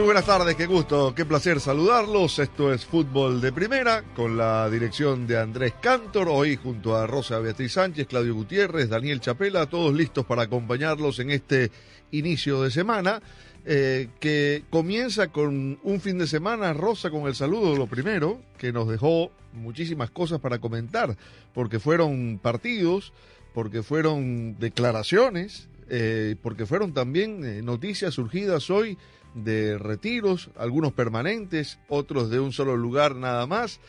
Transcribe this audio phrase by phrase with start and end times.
[0.00, 2.38] Muy buenas tardes, qué gusto, qué placer saludarlos.
[2.38, 7.38] Esto es Fútbol de Primera, con la dirección de Andrés Cantor, hoy junto a Rosa
[7.38, 11.70] Beatriz Sánchez, Claudio Gutiérrez, Daniel Chapela, todos listos para acompañarlos en este
[12.12, 13.20] inicio de semana,
[13.66, 18.72] eh, que comienza con un fin de semana, Rosa, con el saludo, lo primero, que
[18.72, 21.18] nos dejó muchísimas cosas para comentar,
[21.52, 23.12] porque fueron partidos,
[23.52, 28.96] porque fueron declaraciones, eh, porque fueron también eh, noticias surgidas hoy
[29.34, 33.80] de retiros, algunos permanentes, otros de un solo lugar nada más.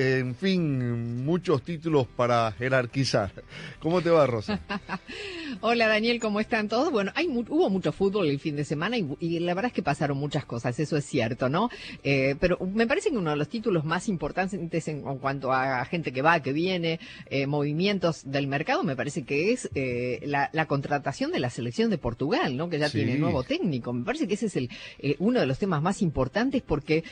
[0.00, 3.32] En fin, muchos títulos para jerarquizar.
[3.80, 4.60] ¿Cómo te va, Rosa?
[5.60, 6.92] Hola Daniel, ¿cómo están todos?
[6.92, 9.82] Bueno, hay hubo mucho fútbol el fin de semana y, y la verdad es que
[9.82, 11.68] pasaron muchas cosas, eso es cierto, ¿no?
[12.04, 15.84] Eh, pero me parece que uno de los títulos más importantes en, en cuanto a
[15.86, 20.48] gente que va, que viene, eh, movimientos del mercado, me parece que es eh, la,
[20.52, 22.68] la contratación de la selección de Portugal, ¿no?
[22.70, 22.98] Que ya Sí.
[22.98, 23.92] tiene nuevo técnico.
[23.92, 27.02] Me parece que ese es el eh, uno de los temas más importantes porque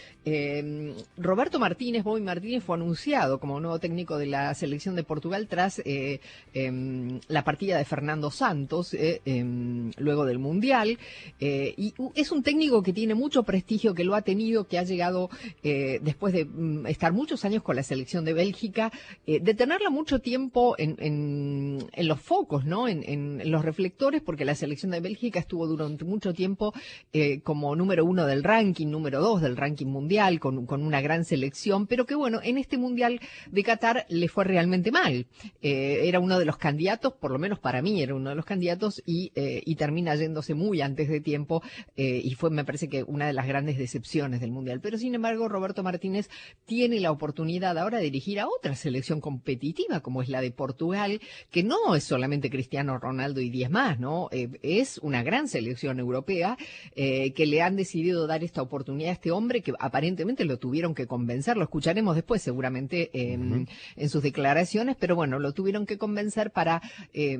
[1.17, 5.81] Roberto Martínez, Bobby Martínez, fue anunciado como nuevo técnico de la selección de Portugal tras
[5.85, 6.21] eh,
[6.55, 10.99] em, la partida de Fernando Santos eh, em, luego del Mundial.
[11.41, 14.85] Eh, y es un técnico que tiene mucho prestigio, que lo ha tenido, que ha
[14.85, 15.29] llegado
[15.63, 18.93] después de mm, estar muchos años con la selección de Bélgica,
[19.27, 22.89] de tenerla mucho tiempo en, los focos, ¿no?
[22.89, 26.73] En, los reflectores, porque la selección de Bélgica estuvo durante mucho tiempo
[27.43, 31.87] como número uno del ranking, número dos del ranking mundial, con, con una gran selección,
[31.87, 35.27] pero que bueno, en este mundial de Qatar le fue realmente mal.
[35.63, 38.45] Eh, era uno de los candidatos, por lo menos para mí era uno de los
[38.45, 41.63] candidatos, y, eh, termina yéndose muy antes de tiempo,
[41.97, 44.81] eh, y fue, me parece que, una de las grandes decepciones del mundial.
[44.81, 46.31] Pero sin embargo, Roberto Martínez
[46.65, 51.21] tiene la oportunidad ahora de dirigir a otra selección competitiva, como es la de Portugal,
[51.51, 54.29] que no es solamente Cristiano Ronaldo y 10 más, ¿no?
[54.63, 56.57] Es una gran selección europea
[56.95, 61.07] que le han decidido dar esta oportunidad a este hombre que aparentemente lo tuvieron que
[61.07, 66.53] convencer, lo escucharemos después seguramente eh, en sus declaraciones, pero bueno, lo tuvieron que convencer
[66.53, 66.81] para
[67.13, 67.33] eh,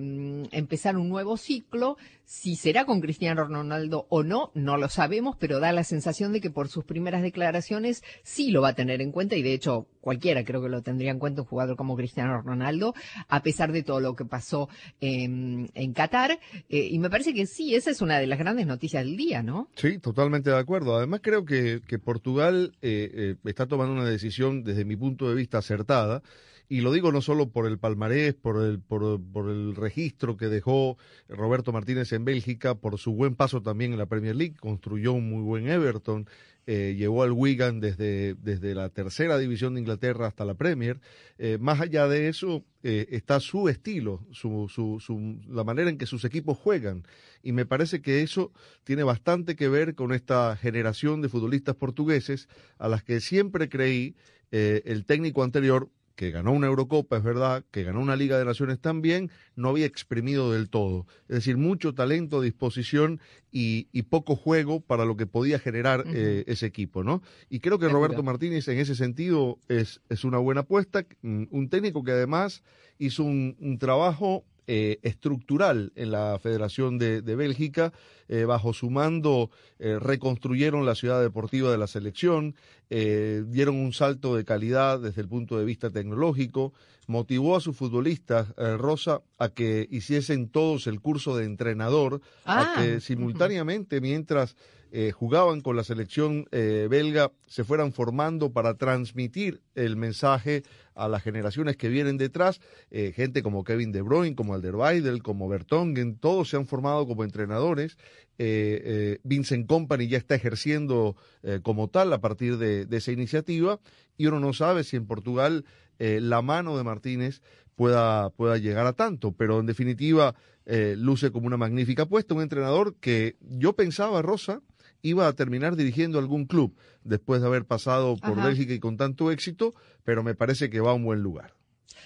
[0.51, 1.97] empezar un nuevo ciclo.
[2.25, 6.41] Si será con Cristiano Ronaldo o no, no lo sabemos, pero da la sensación de
[6.41, 9.87] que por sus primeras declaraciones sí lo va a tener en cuenta y de hecho
[10.01, 12.95] cualquiera creo que lo tendría en cuenta un jugador como Cristiano Ronaldo,
[13.29, 14.69] a pesar de todo lo que pasó
[15.01, 16.41] en, en Qatar.
[16.69, 19.45] Eh, y me parece que sí, esa es una de las grandes noticias del día,
[19.45, 19.69] ¿no?
[19.77, 20.97] Sí, totalmente de acuerdo.
[20.97, 25.35] Además, creo que, que Portugal eh, eh, está tomando una decisión, desde mi punto de
[25.35, 26.23] vista, acertada.
[26.69, 30.99] Y lo digo no solo por el palmarés, por el, por, el registro que dejó
[31.29, 35.31] Roberto Martínez en Bélgica, por su buen paso también en la Premier League, construyó un
[35.31, 36.27] muy buen Everton,
[36.67, 40.99] eh, llevó al Wigan desde, desde la tercera división de Inglaterra hasta la Premier.
[41.39, 45.99] Eh, más allá de eso, eh, está su estilo, su, su, su, la manera en
[45.99, 47.05] que sus equipos juegan.
[47.45, 48.51] Y me parece que eso
[48.83, 52.49] tiene bastante que ver con esta generación de futbolistas portugueses
[52.79, 54.17] a las que siempre creí
[54.53, 58.47] eh, el técnico anterior que ganó una Eurocopa, es verdad, que ganó una Liga de
[58.47, 61.07] Naciones también, no había exprimido del todo.
[61.29, 63.21] Es decir, mucho talento, disposición
[63.53, 67.23] y, y poco juego para lo que podía generar eh, ese equipo, ¿no?
[67.51, 67.89] Y creo que.
[67.89, 72.63] Roberto Martínez en ese sentido es, es una buena apuesta, un técnico que además
[72.99, 77.93] hizo un, un trabajo eh, estructural en la Federación de, de Bélgica.
[78.29, 82.57] Eh, bajo su mando eh, reconstruyeron la ciudad deportiva de la selección,
[82.89, 86.73] dieron un salto de calidad desde el punto de vista tecnológico,
[87.09, 92.81] motivó a sus futbolistas, Rosa, a que hiciesen todos el curso de entrenador, Ah, a
[92.81, 93.01] que ujú.
[93.01, 94.57] simultáneamente, mientras
[94.99, 100.63] eh, jugaban con la selección eh, belga, se fueran formando para transmitir el mensaje
[100.95, 105.51] a las generaciones que vienen detrás, eh, gente como Kevin De Bruyne, como Alderweireld, como
[105.51, 107.99] Bertongen, todos se han formado como entrenadores.
[108.39, 111.15] Eh, Vincent Company ya está ejerciendo
[111.63, 113.79] como tal a partir de, esa iniciativa
[114.17, 115.67] y uno no sabe si en Portugal
[115.99, 117.43] la mano de Martínez
[117.75, 120.35] pueda, pueda llegar a tanto, pero en definitiva
[120.67, 124.63] luce como una magnífica apuesta, un entrenador que yo pensaba, Rosa,
[125.03, 128.49] iba a terminar dirigiendo algún club después de haber pasado por Ajá.
[128.49, 131.55] Bélgica y con tanto éxito, pero me parece que va a un buen lugar.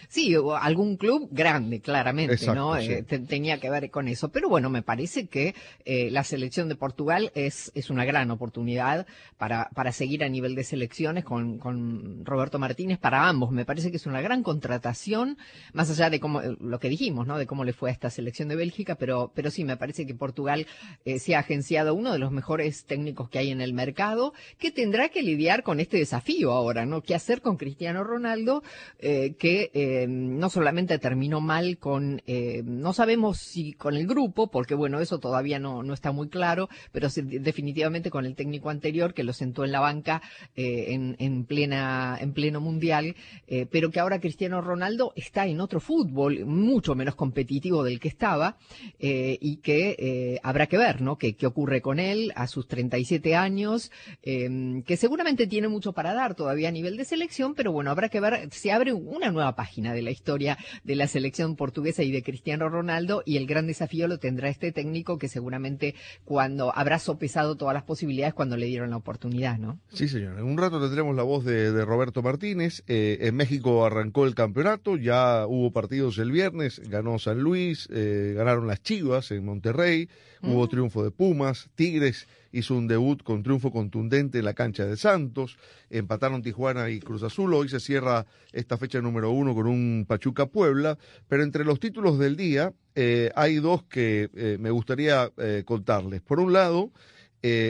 [0.09, 2.81] Sí, o algún club grande, claramente, Exacto, ¿no?
[2.81, 2.93] sí.
[2.93, 4.31] Eh, te- tenía que ver con eso.
[4.31, 5.55] Pero bueno, me parece que
[5.85, 9.07] eh, la selección de Portugal es, es una gran oportunidad
[9.39, 13.53] para, para seguir a nivel de selecciones con, con Roberto Martínez para ambos.
[13.53, 15.39] Me parece que es una gran contratación,
[15.73, 17.39] más allá de cómo, eh, lo que dijimos, ¿no?
[17.39, 20.15] De cómo le fue a esta selección de Bélgica, pero, pero sí, me parece que
[20.15, 20.67] Portugal
[21.05, 24.71] eh, se ha agenciado uno de los mejores técnicos que hay en el mercado, que
[24.73, 27.03] tendrá que lidiar con este desafío ahora, ¿no?
[27.03, 28.63] ¿Qué hacer con Cristiano Ronaldo?
[28.99, 29.35] eh,
[29.73, 35.01] eh, no solamente terminó mal con, eh, no sabemos si con el grupo, porque bueno,
[35.01, 39.23] eso todavía no, no está muy claro, pero sí, definitivamente con el técnico anterior que
[39.23, 40.23] lo sentó en la banca
[40.57, 43.15] eh, en, en plena, en pleno mundial,
[43.71, 48.57] pero que ahora Cristiano Ronaldo está en otro fútbol mucho menos competitivo del que estaba
[48.99, 51.17] y que habrá que ver, ¿no?
[51.17, 53.91] ¿Qué, ocurre con él a sus 37 años?
[54.23, 58.21] que seguramente tiene mucho para dar todavía a nivel de selección, pero bueno, habrá que
[58.21, 62.23] ver, se abre una nueva página de la historia de la selección portuguesa y de
[62.23, 67.57] Cristiano Ronaldo y el gran desafío lo tendrá este técnico que seguramente cuando habrá sopesado
[67.57, 69.79] todas las posibilidades cuando le dieron la oportunidad, ¿no?
[69.93, 70.39] Sí, señor.
[70.39, 72.83] En un rato tendremos la voz de, de Roberto Martínez.
[72.87, 78.33] Eh, en México arrancó el campeonato, ya hubo partidos el viernes, ganó San Luis, eh,
[78.35, 80.09] ganaron las Chivas en Monterrey,
[80.43, 84.97] hubo triunfo de Pumas, Tigres hizo un debut con triunfo contundente en la cancha de
[84.97, 85.59] Santos,
[85.89, 90.47] empataron Tijuana y Cruz Azul, hoy se cierra esta fecha número uno con un Pachuca
[90.47, 90.99] Puebla,
[91.29, 96.21] pero entre los títulos del día eh, hay dos que eh, me gustaría eh, contarles.
[96.23, 96.91] Por un lado,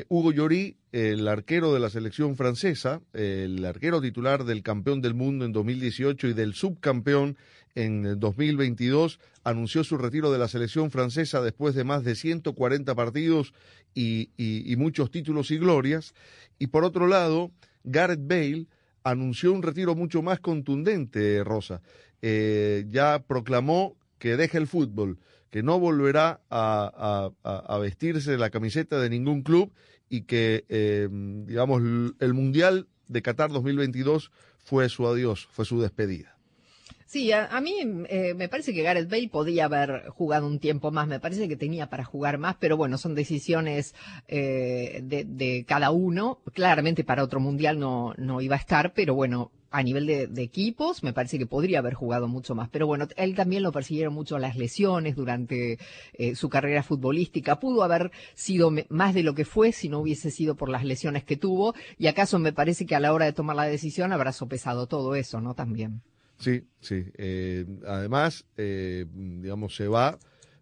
[0.09, 5.45] Hugo Llorí, el arquero de la selección francesa, el arquero titular del campeón del mundo
[5.45, 7.37] en 2018 y del subcampeón
[7.75, 13.53] en 2022, anunció su retiro de la selección francesa después de más de 140 partidos
[13.95, 14.31] y,
[14.77, 16.15] muchos títulos y glorias.
[16.59, 17.51] Y por otro lado,
[17.85, 18.67] Gareth Bale
[19.05, 21.81] anunció un retiro mucho más contundente, Rosa.
[22.23, 25.19] Eh, ya proclamó que deja el fútbol,
[25.51, 29.73] que no volverá a, a- a- vestirse la camiseta de ningún club
[30.09, 31.83] y que, eh, digamos,
[32.21, 36.37] el Mundial de Qatar 2022 fue su adiós, fue su despedida.
[37.11, 37.75] Sí, a, a mí
[38.09, 41.57] eh, me parece que Gareth Bale podía haber jugado un tiempo más, me parece que
[41.57, 43.97] tenía para jugar más, pero bueno, son decisiones
[44.29, 46.39] eh, de, cada uno.
[46.55, 51.03] Claramente para otro mundial no, no iba a estar, pero bueno, a nivel de, equipos
[51.03, 52.69] me parece que podría haber jugado mucho más.
[52.69, 55.81] Pero bueno, él también lo persiguieron mucho las lesiones durante
[56.13, 57.59] eh, su carrera futbolística.
[57.59, 61.25] Pudo haber sido más de lo que fue si no hubiese sido por las lesiones
[61.25, 61.75] que tuvo.
[61.99, 65.17] Y acaso me parece que a la hora de tomar la decisión habrá sopesado todo
[65.17, 65.55] eso, ¿no?
[65.55, 66.03] También.
[66.41, 67.05] Sí, sí.
[67.17, 70.19] Eh, además, eh, digamos, se va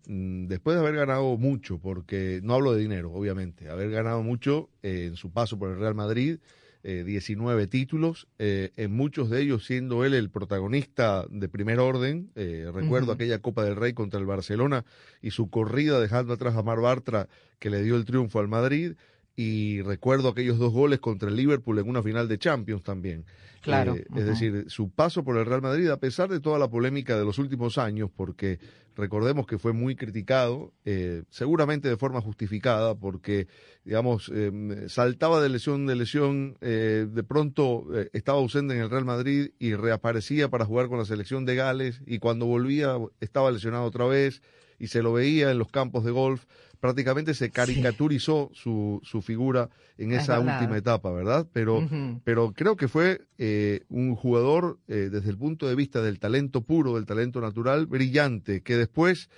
[0.06, 4.68] mm, después de haber ganado mucho, porque no hablo de dinero, obviamente, haber ganado mucho
[4.82, 6.38] eh, en su paso por el Real Madrid,
[6.84, 12.30] eh, 19 títulos, eh, en muchos de ellos siendo él el protagonista de primer orden.
[12.36, 14.84] Eh, recuerdo aquella Copa del Rey contra el Barcelona
[15.20, 17.28] y su corrida dejando atrás a Mar Bartra
[17.58, 18.94] que le dio el triunfo al Madrid.
[19.40, 23.24] Y recuerdo aquellos dos goles contra el Liverpool en una final de Champions también.
[23.60, 24.04] Claro, Eh.
[24.16, 27.24] Es decir, su paso por el Real Madrid, a pesar de toda la polémica de
[27.24, 28.58] los últimos años, porque
[28.96, 33.46] recordemos que fue muy criticado, eh, seguramente de forma justificada, porque,
[33.84, 38.90] digamos, eh, saltaba de lesión de lesión, eh, de pronto eh, estaba ausente en el
[38.90, 43.52] Real Madrid y reaparecía para jugar con la selección de Gales, y cuando volvía estaba
[43.52, 44.42] lesionado otra vez,
[44.80, 46.44] y se lo veía en los campos de golf,
[46.80, 51.46] prácticamente se caricaturizó su, su figura en Es esa última etapa, ¿verdad?
[51.52, 51.88] Pero
[52.24, 56.62] pero creo que fue eh, un jugador eh, desde el punto de vista del talento
[56.62, 59.28] puro, del talento natural, brillante, que después,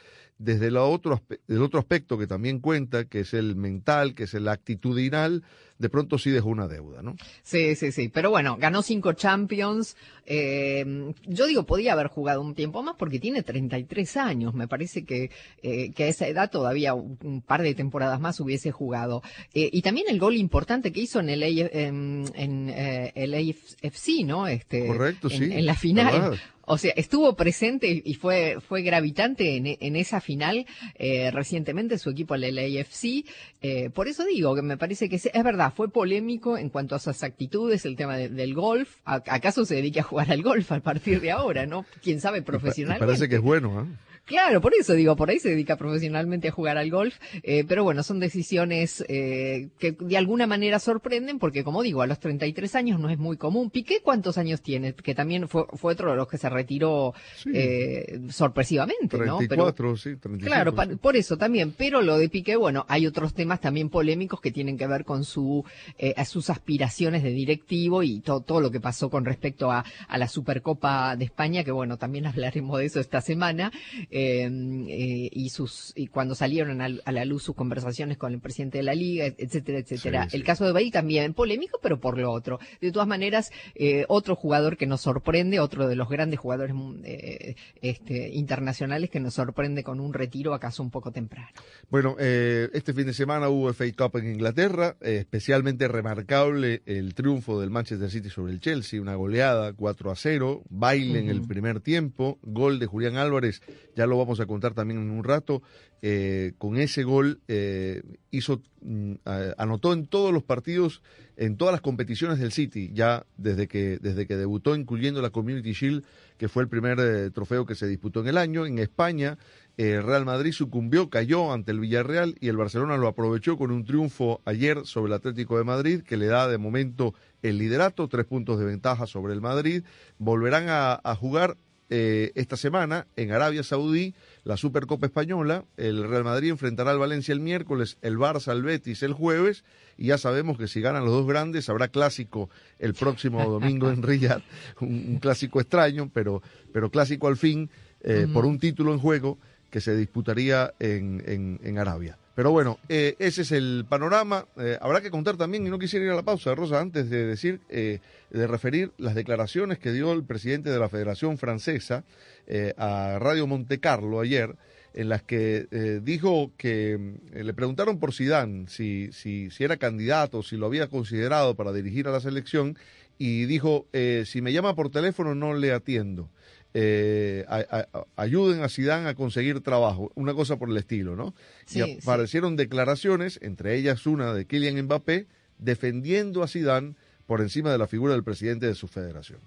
[0.40, 4.32] desde el otro, el otro aspecto que también cuenta, que es el mental, que es
[4.32, 5.44] el actitudinal,
[5.78, 7.14] de pronto sí dejó una deuda, ¿no?
[7.42, 8.08] Sí, sí, sí.
[8.08, 9.96] Pero bueno, ganó cinco Champions.
[10.24, 14.54] Eh, yo digo, podía haber jugado un tiempo más porque tiene 33 años.
[14.54, 15.30] Me parece que,
[15.62, 19.22] eh, que a esa edad todavía un, par de temporadas más hubiese jugado.
[19.52, 22.68] Eh, y también el gol importante que hizo en el, en, en,
[23.14, 24.46] el AFC, ¿no?
[24.46, 26.40] Este, Correcto, en, sí, En la final.
[26.72, 32.10] O sea, estuvo presente y fue, fue gravitante en, en esa final eh, recientemente su
[32.10, 33.26] equipo, el LAFC.
[33.60, 36.94] Eh, por eso digo que me parece que es, es, verdad, fue polémico en cuanto
[36.94, 38.98] a sus actitudes, el tema de, del golf.
[39.04, 41.84] ¿Acaso se dedica a jugar al golf a partir de ahora, no?
[42.04, 43.04] Quién sabe profesionalmente.
[43.04, 44.09] parece que es bueno, ¿eh?
[44.24, 47.82] Claro, por eso digo, por ahí se dedica profesionalmente a jugar al golf, eh, pero
[47.82, 52.74] bueno, son decisiones eh, que de alguna manera sorprenden porque, como digo, a los 33
[52.76, 53.70] años no es muy común.
[53.70, 54.94] Piqué, ¿cuántos años tiene?
[54.94, 57.50] Que también fue, fue otro de los que se retiró Sí.
[57.54, 59.38] eh, sorpresivamente, ¿no?
[59.38, 60.46] 34, sí, 35.
[60.46, 64.40] Claro, pa- por eso también, pero lo de Piqué, bueno, hay otros temas también polémicos
[64.40, 65.64] que tienen que ver con su,
[65.98, 69.84] eh, a sus aspiraciones de directivo y to- todo lo que pasó con respecto a,
[70.08, 73.72] a la Supercopa de España, que bueno, también hablaremos de eso esta semana,
[74.10, 74.48] eh,
[74.88, 78.78] eh, y sus, y cuando salieron a, a la luz sus conversaciones con el presidente
[78.78, 80.24] de la liga, et- etcétera, etcétera.
[80.24, 80.36] Sí, sí.
[80.36, 82.58] El caso de Bale también polémico, pero por lo otro.
[82.80, 87.00] De todas maneras, eh, otro jugador que nos sorprende, otro de los grandes jugadores mm,
[87.04, 91.48] eh, este, internacionales que nos sorprende con un retiro acaso un poco temprano.
[91.90, 97.60] Bueno, eh, este fin de semana hubo FA Cup en Inglaterra, especialmente remarcable el triunfo
[97.60, 101.80] del Manchester City sobre el Chelsea, una goleada 4 a 0, baile en el primer
[101.80, 103.62] tiempo, gol de Julián Álvarez,
[104.00, 105.62] ya lo vamos a contar también en un rato.
[106.00, 109.16] eh, con ese gol eh, hizo mm,
[109.58, 111.02] anotó en todos los partidos,
[111.36, 115.72] en todas las competiciones del City, ya desde que desde que debutó, incluyendo la Community
[115.72, 116.02] Shield,
[116.38, 118.64] que fue el primer eh, trofeo que se disputó en el año.
[118.64, 119.36] En España,
[119.76, 123.84] el Real Madrid sucumbió, cayó ante el Villarreal y el Barcelona lo aprovechó con un
[123.84, 128.24] triunfo ayer sobre el Atlético de Madrid, que le da de momento el liderato, tres
[128.24, 129.84] puntos de ventaja sobre el Madrid.
[130.16, 131.58] Volverán a jugar
[131.90, 135.64] eh, esta semana en Arabia Saudí la Supercopa Española.
[135.76, 139.64] El Real Madrid enfrentará al Valencia el miércoles, el Barça al Betis el jueves.
[139.98, 144.02] Y ya sabemos que si ganan los dos grandes, habrá clásico el próximo domingo en
[144.02, 144.42] Riyadh.
[144.80, 146.42] Un, un clásico extraño, pero,
[146.72, 147.68] pero clásico al fin,
[148.02, 152.18] eh, por un título en juego que se disputaría en, en, en Arabia.
[152.34, 154.46] Pero bueno, eh, ese es el panorama.
[154.56, 157.26] Eh, habrá que contar también, y no quisiera ir a la pausa, Rosa, antes de
[157.26, 157.98] decir, eh,
[158.30, 162.04] de referir las declaraciones que dio el presidente de la Federación Francesa
[162.46, 164.54] eh, a Radio Monte Carlo ayer,
[164.94, 170.42] en las que eh, dijo que le preguntaron por Sidán si, si, si era candidato,
[170.42, 172.78] si lo había considerado para dirigir a la selección,
[173.18, 173.86] y dijo,
[174.24, 176.30] si me llama por teléfono no le atiendo.
[176.72, 181.34] Eh, a- a- ayuden a Sidán a conseguir trabajo, una cosa por el estilo, ¿no?
[181.66, 181.98] Sí, y sí.
[182.02, 185.26] aparecieron declaraciones, entre ellas una de Kylian Mbappé,
[185.58, 186.96] defendiendo a Sidán
[187.26, 189.40] por encima de la figura del presidente de su federación.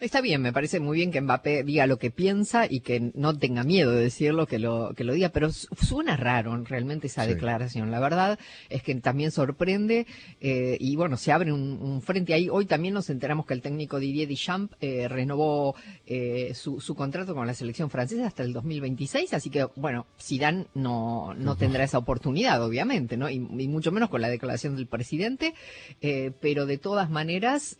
[0.00, 3.36] Está bien, me parece muy bien que Mbappé diga lo que piensa y que no
[3.36, 7.24] tenga miedo de decirlo, que lo, que lo diga, pero su- suena raro realmente esa
[7.24, 7.34] Sí.
[7.34, 7.90] declaración.
[7.90, 8.38] La verdad
[8.70, 10.06] es que también sorprende
[10.40, 12.48] eh, y bueno, se abre un, un frente ahí.
[12.48, 15.74] Hoy también nos enteramos que el técnico Didier Deschamps eh, renovó
[16.06, 20.64] eh, su, su contrato con la selección francesa hasta el 2026, así que bueno, Zidane
[20.72, 23.28] no, no tendrá esa oportunidad, obviamente, ¿no?
[23.28, 25.52] Y, y mucho menos con la declaración del presidente,
[26.40, 27.76] pero de todas maneras,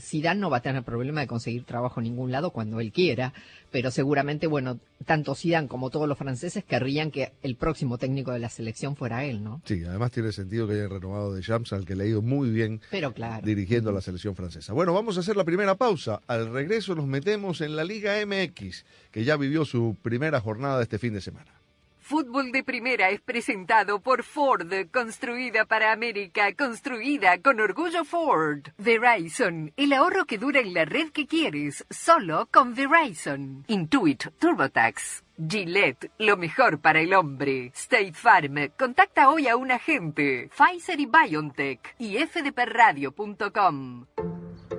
[0.00, 3.32] Zidane no va a tener problema de conseguir trabajo en ningún lado cuando él quiera,
[3.70, 8.38] pero seguramente, bueno, tanto Zidane como todos los franceses querrían que el próximo técnico de
[8.38, 9.60] la selección fuera él, ¿no?
[9.64, 12.50] Sí, además tiene sentido que haya renovado de Champs, al que le ha ido muy
[12.50, 13.44] bien Pero claro.
[13.44, 14.72] dirigiendo a la selección francesa.
[14.72, 16.20] Bueno, vamos a hacer la primera pausa.
[16.26, 20.98] Al regreso nos metemos en la Liga MX, que ya vivió su primera jornada este
[20.98, 21.50] fin de semana.
[22.04, 28.68] Fútbol de Primera es presentado por Ford, construida para América, construida con orgullo Ford.
[28.76, 33.64] Verizon, el ahorro que dura en la red que quieres, solo con Verizon.
[33.68, 35.24] Intuit, TurboTax.
[35.48, 37.72] Gillette, lo mejor para el hombre.
[37.74, 40.50] State Farm, contacta hoy a un agente.
[40.54, 41.94] Pfizer y BioNTech.
[41.98, 44.04] Y fdpradio.com.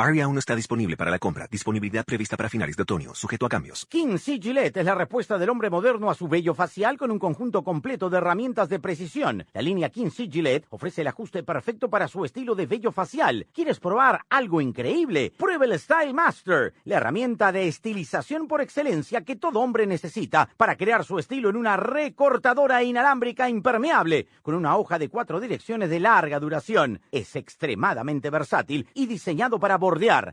[0.00, 1.48] Aria aún no está disponible para la compra.
[1.50, 3.84] Disponibilidad prevista para finales de otoño, sujeto a cambios.
[3.86, 4.38] King C.
[4.38, 8.08] Gillette es la respuesta del hombre moderno a su vello facial con un conjunto completo
[8.08, 9.44] de herramientas de precisión.
[9.52, 10.28] La línea King C.
[10.30, 13.48] Gillette ofrece el ajuste perfecto para su estilo de vello facial.
[13.52, 15.32] ¿Quieres probar algo increíble?
[15.36, 20.76] Pruebe el Style Master, la herramienta de estilización por excelencia que todo hombre necesita para
[20.76, 25.98] crear su estilo en una recortadora inalámbrica impermeable con una hoja de cuatro direcciones de
[25.98, 27.00] larga duración.
[27.10, 29.76] Es extremadamente versátil y diseñado para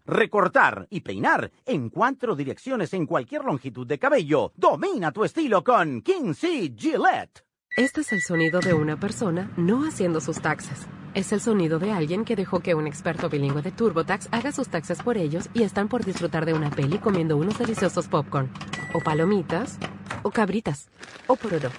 [0.06, 4.52] recortar y peinar en cuatro direcciones en cualquier longitud de cabello.
[4.56, 6.74] Domina tu estilo con King C.
[6.76, 7.46] Gillette.
[7.78, 10.88] Este es el sonido de una persona no haciendo sus taxes.
[11.14, 14.68] Es el sonido de alguien que dejó que un experto bilingüe de TurboTax haga sus
[14.68, 18.50] taxes por ellos y están por disfrutar de una peli comiendo unos deliciosos popcorn,
[18.94, 19.78] o palomitas,
[20.24, 20.90] o cabritas,
[21.28, 21.70] o poroto.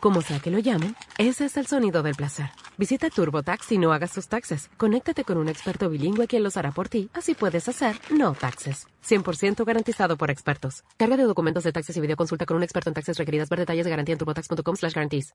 [0.00, 2.46] Como sea que lo llamen, ese es el sonido del placer.
[2.78, 4.70] Visita TurboTax y no hagas tus taxes.
[4.78, 8.86] Conéctate con un experto bilingüe quien los hará por ti, así puedes hacer no taxes.
[9.06, 10.84] 100% garantizado por expertos.
[10.96, 13.50] Carga de documentos de taxes y videoconsulta con un experto en taxes requeridas.
[13.50, 15.34] Ver detalles de garantía en turbotax.com slash guarantees.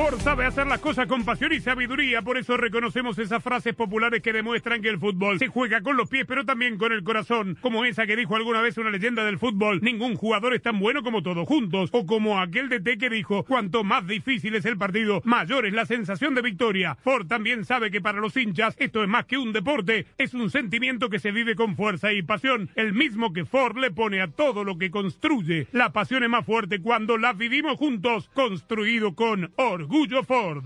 [0.00, 4.22] Ford sabe hacer las cosas con pasión y sabiduría, por eso reconocemos esas frases populares
[4.22, 7.58] que demuestran que el fútbol se juega con los pies, pero también con el corazón,
[7.60, 11.02] como esa que dijo alguna vez una leyenda del fútbol, ningún jugador es tan bueno
[11.02, 14.78] como todos juntos, o como aquel de T que dijo, cuanto más difícil es el
[14.78, 16.96] partido, mayor es la sensación de victoria.
[17.04, 20.48] Ford también sabe que para los hinchas esto es más que un deporte, es un
[20.48, 24.28] sentimiento que se vive con fuerza y pasión, el mismo que Ford le pone a
[24.28, 25.66] todo lo que construye.
[25.72, 29.89] La pasión es más fuerte cuando la vivimos juntos, construido con orgullo
[30.26, 30.64] Ford.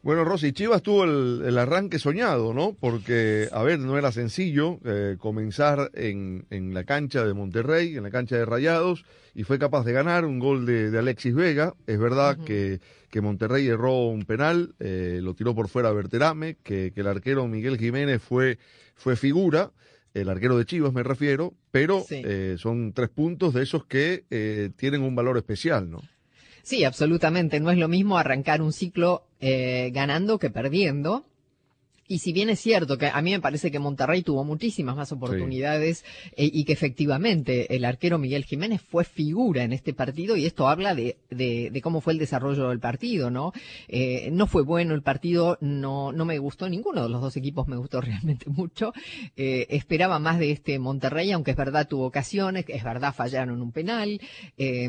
[0.00, 2.72] Bueno, Rosy, Chivas tuvo el, el arranque soñado, ¿no?
[2.78, 8.04] Porque, a ver, no era sencillo eh, comenzar en, en la cancha de Monterrey, en
[8.04, 9.04] la cancha de Rayados,
[9.34, 11.74] y fue capaz de ganar un gol de, de Alexis Vega.
[11.88, 16.92] Es verdad que, que Monterrey erró un penal, eh, lo tiró por fuera Berterame, que,
[16.94, 18.58] que el arquero Miguel Jiménez fue,
[18.94, 19.72] fue figura,
[20.14, 22.22] el arquero de Chivas me refiero, pero Sí.
[22.24, 26.00] eh, son tres puntos de esos que eh, tienen un valor especial, ¿no?
[26.68, 27.60] Sí, absolutamente.
[27.60, 31.24] No es lo mismo arrancar un ciclo eh, ganando que perdiendo.
[32.08, 35.12] Y si bien es cierto que a mí me parece que Monterrey tuvo muchísimas más
[35.12, 40.46] oportunidades eh, y que efectivamente el arquero Miguel Jiménez fue figura en este partido y
[40.46, 43.52] esto habla de, de, de cómo fue el desarrollo del partido, ¿no?
[43.88, 47.68] Eh, no fue bueno el partido, no, no me gustó ninguno de los dos equipos,
[47.68, 48.94] me gustó realmente mucho.
[49.36, 53.72] Eh, esperaba más de este Monterrey, aunque es verdad tuvo ocasiones, es verdad fallaron un
[53.72, 54.18] penal
[54.56, 54.88] eh,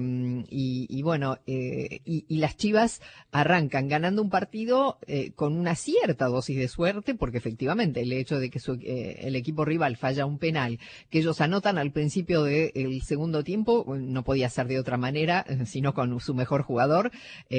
[0.49, 3.01] y, y bueno, y, y las Chivas
[3.31, 4.99] arrancan ganando un partido
[5.35, 9.65] con una cierta dosis de suerte porque efectivamente el hecho de que eh, el equipo
[9.65, 14.67] rival falla un penal que ellos anotan al principio del segundo tiempo no podía ser
[14.67, 17.11] de otra manera sino con su mejor jugador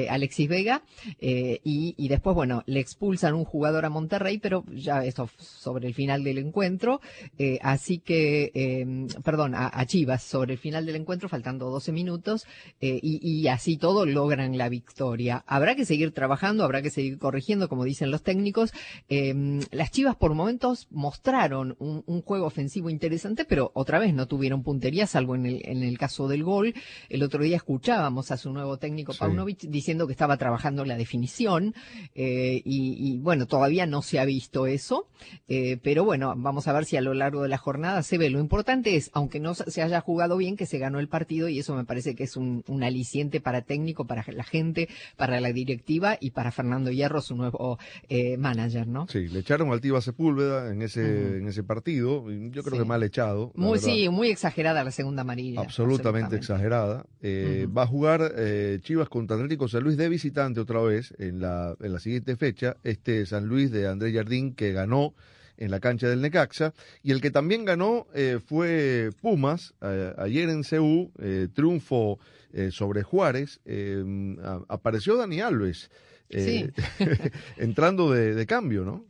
[0.09, 0.83] Alexis Vega
[1.19, 5.93] y, y, después bueno le expulsan un jugador a Monterrey pero ya esto sobre el
[5.93, 7.01] final del encuentro
[7.61, 12.45] así que perdón a, a, Chivas sobre el final del encuentro faltando 12 minutos
[12.79, 17.69] y, y así todo logran la victoria habrá que seguir trabajando habrá que seguir corrigiendo,
[17.69, 18.73] como dicen los técnicos.
[19.09, 19.33] Eh,
[19.71, 24.63] las Chivas por momentos mostraron un, un, juego ofensivo interesante, pero otra vez no tuvieron
[24.63, 26.73] puntería, salvo en el, en el caso del gol.
[27.09, 31.73] El otro día escuchábamos a su nuevo técnico, Paunovic, diciendo que estaba trabajando la definición,
[32.15, 35.07] eh, y, y, bueno, todavía no se ha visto eso,
[35.47, 38.29] eh, pero bueno, vamos a ver si a lo largo de la jornada se ve.
[38.29, 41.59] Lo importante es, aunque no se haya jugado bien, que se ganó el partido, y
[41.59, 45.51] eso me parece que es un, un aliciente para técnico, para la gente, para la
[45.51, 47.77] directiva y para Fernando Hierro, su nuevo
[48.09, 49.07] eh, manager, ¿no?
[49.07, 51.37] Sí, le echaron al Tiva Sepúlveda en ese, uh -huh.
[51.39, 52.79] en ese partido, yo creo sí.
[52.79, 53.51] que mal echado.
[53.55, 55.61] Muy, sí, muy exagerada la segunda amarilla.
[55.61, 56.35] Absolutamente, absolutamente.
[56.37, 57.05] exagerada.
[57.21, 57.77] Eh, uh -huh.
[57.77, 61.75] Va a jugar eh, Chivas contra Atlético San Luis de visitante otra vez en la,
[61.79, 62.77] en la siguiente fecha.
[62.83, 65.13] Este San Luis de Andrés Jardín que ganó
[65.61, 66.73] en la cancha del Necaxa.
[67.03, 72.19] Y el que también ganó eh, fue Pumas, eh, ayer en CU, eh, triunfo
[72.71, 73.61] sobre Juárez.
[74.43, 75.89] A, apareció Dani Alves,
[76.29, 76.69] sí.
[77.57, 79.05] entrando de, de cambio, ¿no?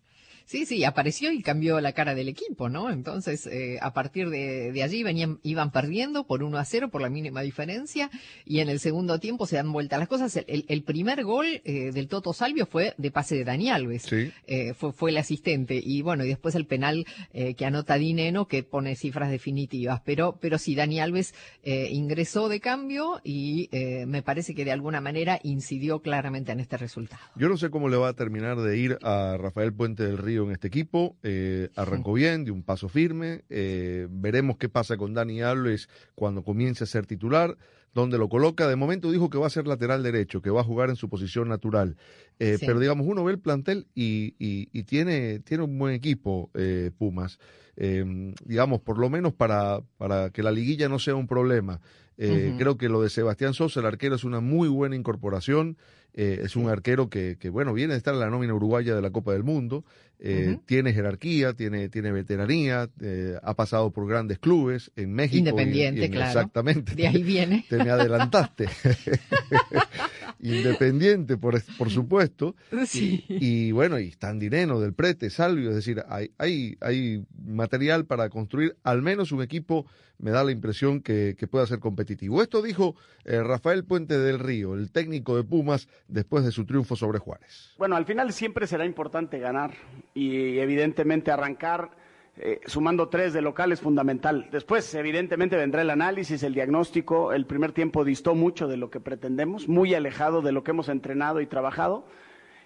[0.46, 2.90] Sí, sí, apareció y cambió la cara del equipo, ¿no?
[2.90, 7.02] Entonces, eh, a partir de, de, allí venían, iban perdiendo por 1 a 0 por
[7.02, 8.10] la mínima diferencia
[8.46, 10.36] y en el segundo tiempo se dan vuelta las cosas.
[10.48, 14.32] El, el primer gol eh, del Toto Salvio fue de pase de Dani Alves, sí.
[14.48, 18.48] eh, fue, fue el asistente y bueno, y después el penal eh, que anota Dineno
[18.48, 23.70] que pone cifras definitivas, pero, pero sí, Dani Alves eh, ingresó de cambio y
[24.08, 27.22] me parece que de alguna manera incidió claramente en este resultado.
[27.36, 30.31] Yo no sé cómo le va a terminar de ir a Rafael Puente del Río
[30.36, 31.16] en este equipo.
[31.24, 33.44] Eh, arrancó bien, de un paso firme.
[33.50, 37.58] Eh, veremos qué pasa con Dani Alves cuando comience a ser titular.
[37.94, 40.64] Donde lo coloca, de momento dijo que va a ser lateral derecho, que va a
[40.64, 41.98] jugar en su posición natural.
[42.40, 42.66] Eh, sí.
[42.66, 46.92] Pero digamos, uno ve el plantel y, y, y tiene, tiene un buen equipo, eh,
[46.98, 47.38] Pumas.
[47.76, 51.82] Eh, digamos, por lo menos para, para que la liguilla no sea un problema.
[52.18, 52.58] Uh -huh.
[52.58, 55.78] Creo que lo de Sebastián Sosa, el arquero, es una muy buena incorporación.
[56.14, 59.02] Eh, es un arquero que, que, bueno, viene de estar en la nómina uruguaya de
[59.02, 59.86] la Copa del Mundo.
[60.20, 60.66] Eh, uh -huh.
[60.66, 65.40] Tiene jerarquía, tiene, tiene veteranía, eh, ha pasado por grandes clubes en México.
[65.40, 66.28] Independiente, y, y en, claro.
[66.28, 66.96] Exactamente.
[66.96, 67.66] De ahí viene.
[67.70, 68.68] Te me adelantaste.
[70.40, 72.56] Independiente, por, por supuesto.
[72.88, 73.24] Sí.
[73.30, 78.30] Y, y, bueno, y Standineno, del Prete, Salvio, es decir, hay, hay, hay material para
[78.30, 79.86] construir al menos un equipo,
[80.18, 82.42] me da la impresión que, que pueda ser competitivo.
[82.42, 82.96] Esto dijo
[83.26, 87.74] eh, Rafael Puente del Río, el técnico de Pumas, después de su triunfo sobre Juárez.
[87.78, 89.72] Bueno, al final siempre será importante ganar
[90.14, 91.92] y evidentemente arrancar
[92.38, 94.48] eh, sumando tres de local es fundamental.
[94.52, 97.34] Después, evidentemente, vendrá el análisis, el diagnóstico.
[97.34, 100.90] El primer tiempo distó mucho de lo que pretendemos, muy alejado de lo que hemos
[100.90, 102.06] entrenado y trabajado.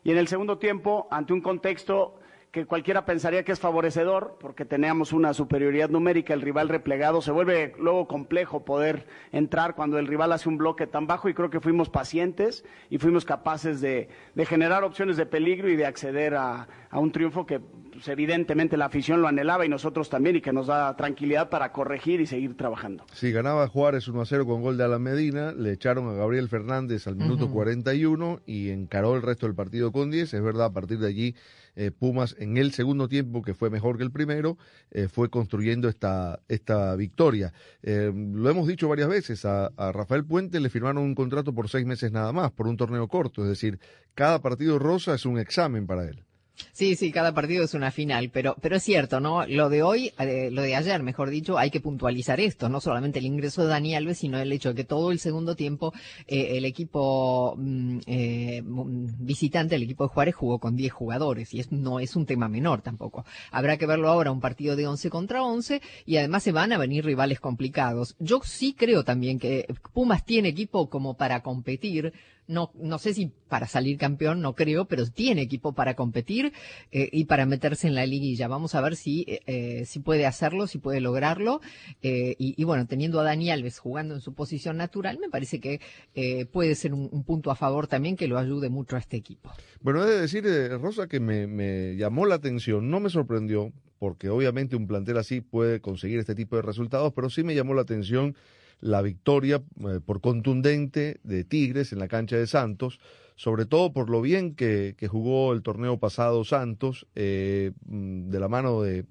[0.03, 2.19] Y en el segundo tiempo, ante un contexto
[2.55, 7.31] que cualquiera pensaría que es favorecedor, porque teníamos una superioridad numérica, el rival replegado, se
[7.31, 11.49] vuelve luego complejo poder entrar cuando el rival hace un bloque tan bajo y creo
[11.49, 16.35] que fuimos pacientes y fuimos capaces de, de generar opciones de peligro y de acceder
[16.35, 20.41] a, a un triunfo que pues, evidentemente la afición lo anhelaba y nosotros también y
[20.41, 23.03] que nos da tranquilidad para corregir y seguir trabajando.
[23.11, 26.47] Sí, ganaba Juárez 1 a 0 con gol de Alan Medina, le echaron a Gabriel
[26.47, 27.53] Fernández al minuto uh -huh.
[27.53, 31.35] 41 y encaró el resto del partido con 10, es verdad, a partir de allí
[31.75, 34.57] eh, Pumas en el segundo tiempo, que fue mejor que el primero,
[34.91, 37.53] eh, fue construyendo esta, esta victoria.
[37.83, 41.69] Eh, lo hemos dicho varias veces, a, a, Rafael Puente le firmaron un contrato por
[41.69, 43.79] seis meses nada más, por un torneo corto, es decir,
[44.13, 46.23] cada partido rosa es un examen para él.
[46.71, 49.45] Sí, sí, cada partido es una final, pero, pero es cierto, ¿no?
[49.45, 53.19] Lo de hoy, eh, lo de ayer, mejor dicho, hay que puntualizar esto, no solamente
[53.19, 55.93] el ingreso de Dani Alves, sino el hecho de que todo el segundo tiempo
[56.27, 61.59] eh, el equipo mm, eh, visitante, el equipo de Juárez, jugó con 10 jugadores y
[61.59, 63.25] es, no es un tema menor tampoco.
[63.51, 66.77] Habrá que verlo ahora, un partido de 11 contra 11 y además se van a
[66.77, 68.15] venir rivales complicados.
[68.19, 72.13] Yo sí creo también que Pumas tiene equipo como para competir,
[72.47, 76.51] no, no sé si para salir campeón, no creo, pero tiene equipo para competir
[76.91, 78.47] eh, y para meterse en la liguilla.
[78.47, 81.61] Vamos a ver si, eh, si puede hacerlo, si puede lograrlo.
[82.01, 85.79] Eh, y, bueno, teniendo a Dani Alves jugando en su posición natural, me parece que
[86.13, 89.17] eh, puede ser un, un, punto a favor también que lo ayude mucho a este
[89.17, 89.51] equipo.
[89.81, 93.71] Bueno, he de decir, eh, Rosa, que me, me llamó la atención, no me sorprendió,
[93.99, 97.73] porque obviamente un plantel así puede conseguir este tipo de resultados, pero sí me llamó
[97.73, 98.35] la atención
[98.81, 102.99] la victoria eh, por contundente de Tigres en la cancha de Santos
[103.37, 108.47] sobre todo por lo bien que, jugó el torneo pasado Santos, eh, mm, de la
[108.47, 109.05] mano de,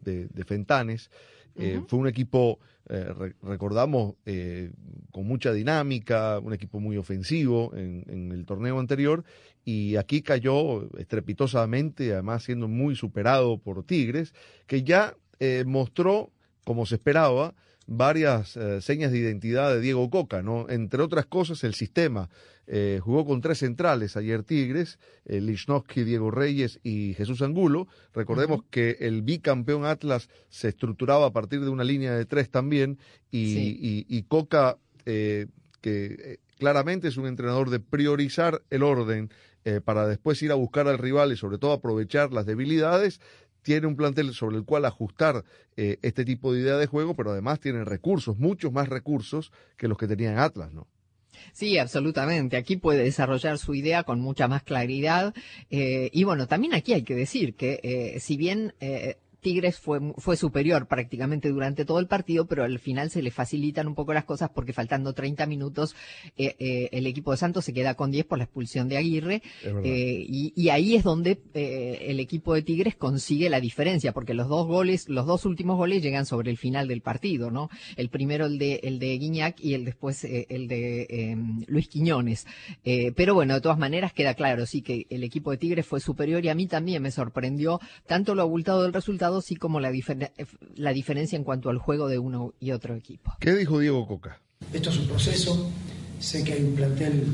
[0.47, 1.11] Fentanes.
[1.57, 2.59] Eh, fue un equipo,
[3.43, 4.15] recordamos,
[5.13, 9.25] con mucha dinámica, un equipo muy ofensivo en, en, el torneo anterior,
[9.63, 14.33] y aquí cayó estrepitosamente, además siendo muy superado por Tigres,
[14.67, 15.15] que ya
[15.67, 16.33] mostró,
[16.65, 17.55] como se esperaba,
[17.87, 20.69] varias eh, señas de identidad de Diego Coca, ¿no?
[20.69, 22.29] Entre otras cosas, el sistema.
[22.67, 25.41] Eh, jugó con tres centrales ayer Tigres, eh,
[25.95, 27.89] Diego Reyes y Jesús Angulo.
[28.15, 32.99] Recordemos que el bicampeón Atlas se estructuraba a partir de una línea de tres también
[33.31, 35.47] y, Coca, eh,
[35.83, 39.31] que claramente es un entrenador de priorizar el orden
[39.87, 43.23] para después ir a buscar al rival y sobre todo aprovechar las debilidades,
[43.65, 45.45] tiene un plantel sobre el cual ajustar
[45.77, 49.89] eh, este tipo de idea de juego, pero además tiene recursos, muchos más recursos que
[49.89, 50.87] los que tenía en Atlas, ¿no?
[51.53, 52.57] Sí, absolutamente.
[52.57, 55.35] Aquí puede desarrollar su idea con mucha más claridad.
[55.69, 58.75] Eh, y bueno, también aquí hay que decir que eh, si bien
[59.45, 63.87] Tigres fue, fue superior prácticamente durante todo el partido, pero al final se le facilitan
[63.87, 65.95] un poco las cosas porque faltando 30 minutos
[66.39, 69.43] eh, eh, el equipo de Santos se queda con 10 por la expulsión de Aguirre
[69.63, 74.67] eh, y, ahí es donde el equipo de Tigres consigue la diferencia porque los dos
[74.67, 77.69] goles, los dos últimos goles llegan sobre el final del partido, ¿no?
[77.97, 82.47] El primero el de el de Guiñac y el después el de em, Luis Quiñones.
[83.15, 86.43] pero bueno, de todas maneras queda claro, sí que el equipo de Tigres fue superior
[86.45, 89.93] y a mí también me sorprendió tanto lo abultado del resultado así como la,
[90.77, 93.33] la diferencia en cuanto al juego de uno y otro equipo.
[93.41, 94.41] ¿Qué dijo Diego Coca?
[94.73, 95.71] Esto es un proceso,
[96.19, 97.25] sé que hay un plantel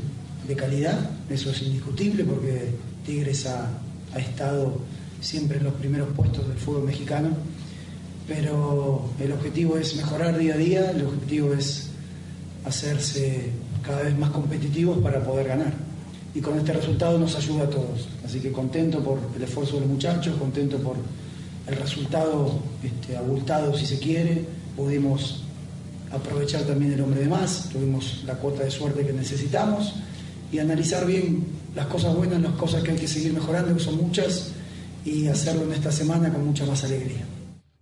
[0.47, 2.71] de calidad, eso es indiscutible porque
[3.05, 3.69] Tigres ha,
[4.13, 4.79] ha estado
[5.21, 7.29] siempre en los primeros puestos del fútbol mexicano,
[8.27, 11.89] pero el objetivo es mejorar día a día, el objetivo es
[12.65, 13.51] hacerse
[13.83, 15.73] cada vez más competitivos para poder ganar.
[16.33, 18.07] Y con este resultado nos ayuda a todos.
[18.25, 20.95] Así que contento por el esfuerzo de los muchachos, contento por
[21.67, 24.45] el resultado este, abultado si se quiere,
[24.75, 25.43] pudimos
[26.11, 29.95] aprovechar también el hombre de más, tuvimos la cuota de suerte que necesitamos
[30.51, 31.45] y analizar bien
[31.75, 34.53] las cosas buenas, las cosas que hay que seguir mejorando, que son muchas,
[35.05, 37.25] y hacerlo en esta semana con mucha más alegría.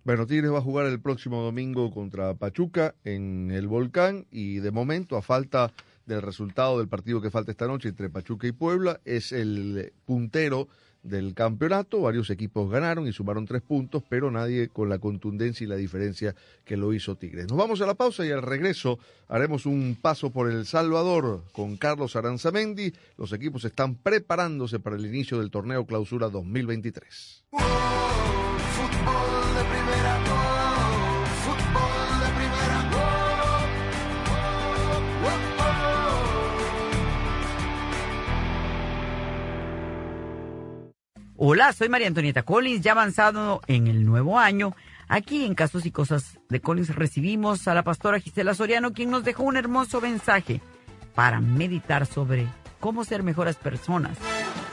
[0.04, 4.70] Bueno, Tigres va a jugar el próximo domingo contra Pachuca en el Volcán y de
[4.70, 5.72] momento, a falta
[6.06, 10.68] del resultado del partido que falta esta noche entre Pachuca y Puebla, es el puntero
[11.02, 12.00] del campeonato.
[12.00, 16.34] Varios equipos ganaron y sumaron tres puntos, pero nadie con la contundencia y la diferencia
[16.64, 17.48] que lo hizo Tigres.
[17.48, 21.76] Nos vamos a la pausa y al regreso haremos un paso por El Salvador con
[21.76, 22.92] Carlos Aranzamendi.
[23.16, 27.44] Los equipos están preparándose para el inicio del torneo Clausura 2023.
[41.42, 44.76] Hola, soy María Antonieta Collins, ya avanzado en el nuevo año.
[45.08, 49.24] Aquí en Casos y Cosas de Collins recibimos a la pastora Gisela Soriano, quien nos
[49.24, 50.60] dejó un hermoso mensaje
[51.14, 52.46] para meditar sobre
[52.78, 54.18] cómo ser mejores personas.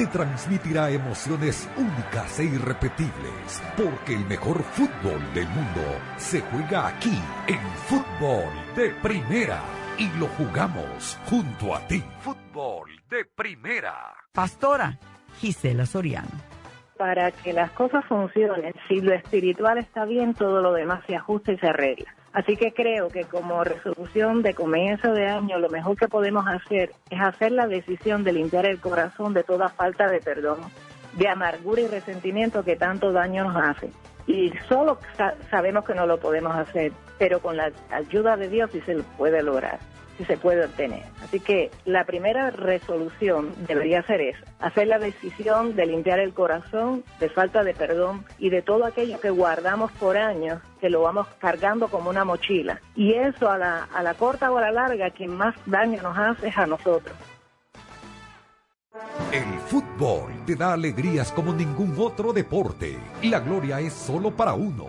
[0.00, 5.82] te transmitirá emociones únicas e irrepetibles, porque el mejor fútbol del mundo
[6.16, 9.60] se juega aquí, en fútbol de primera,
[9.98, 12.02] y lo jugamos junto a ti.
[12.20, 14.14] Fútbol de primera.
[14.32, 14.98] Pastora
[15.38, 16.30] Gisela Soriano.
[16.96, 21.52] Para que las cosas funcionen, si lo espiritual está bien, todo lo demás se ajusta
[21.52, 22.14] y se arregla.
[22.32, 26.92] Así que creo que como resolución de comienzo de año, lo mejor que podemos hacer
[27.10, 30.58] es hacer la decisión de limpiar el corazón de toda falta de perdón,
[31.14, 33.90] de amargura y resentimiento que tanto daño nos hace.
[34.28, 34.98] Y solo
[35.50, 39.42] sabemos que no lo podemos hacer, pero con la ayuda de Dios sí se puede
[39.42, 39.80] lograr.
[40.24, 41.04] Se puede obtener.
[41.22, 47.04] Así que la primera resolución debería ser eso, hacer la decisión de limpiar el corazón
[47.18, 51.26] de falta de perdón y de todo aquello que guardamos por años, que lo vamos
[51.38, 52.80] cargando como una mochila.
[52.94, 56.16] Y eso a la, a la corta o a la larga, quien más daño nos
[56.16, 57.16] hace es a nosotros.
[59.32, 62.98] El fútbol te da alegrías como ningún otro deporte.
[63.22, 64.88] La gloria es solo para uno,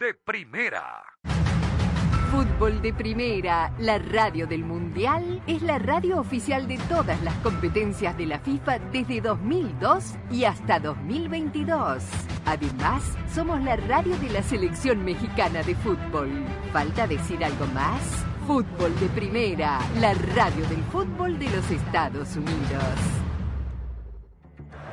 [0.00, 1.04] de primera.
[2.30, 8.16] Fútbol de Primera, la radio del Mundial, es la radio oficial de todas las competencias
[8.16, 12.02] de la FIFA desde 2002 y hasta 2022.
[12.46, 13.02] Además,
[13.34, 16.30] somos la radio de la selección mexicana de fútbol.
[16.72, 18.00] ¿Falta decir algo más?
[18.46, 23.20] Fútbol de Primera, la radio del fútbol de los Estados Unidos.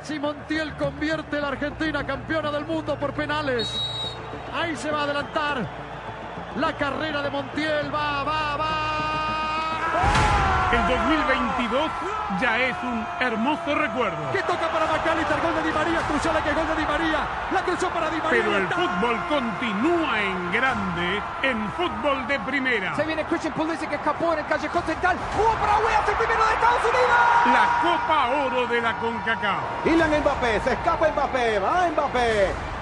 [0.02, 3.68] Si Montiel convierte la Argentina campeona del mundo por penales,
[4.54, 5.64] ahí se va a adelantar
[6.56, 8.98] la carrera de Montiel va, va, va.
[10.72, 11.90] El 2022
[12.40, 14.32] ya es un hermoso recuerdo.
[14.32, 17.20] Que toca para Macalister, gol de Di María, cruzó la que gol de Di María,
[17.52, 18.42] la cruzó para Di María.
[18.44, 22.94] Pero el fútbol continúa en grande en fútbol de primera.
[22.96, 25.16] Se viene Christian Pulisic que escapó en el callejón central.
[25.36, 27.18] Jugó para el primero de Estados Unidos.
[27.46, 29.84] La Copa Oro de la CONCACAF.
[29.84, 32.77] Kylian Mbappé, se escapa Mbappé, va Mbappé.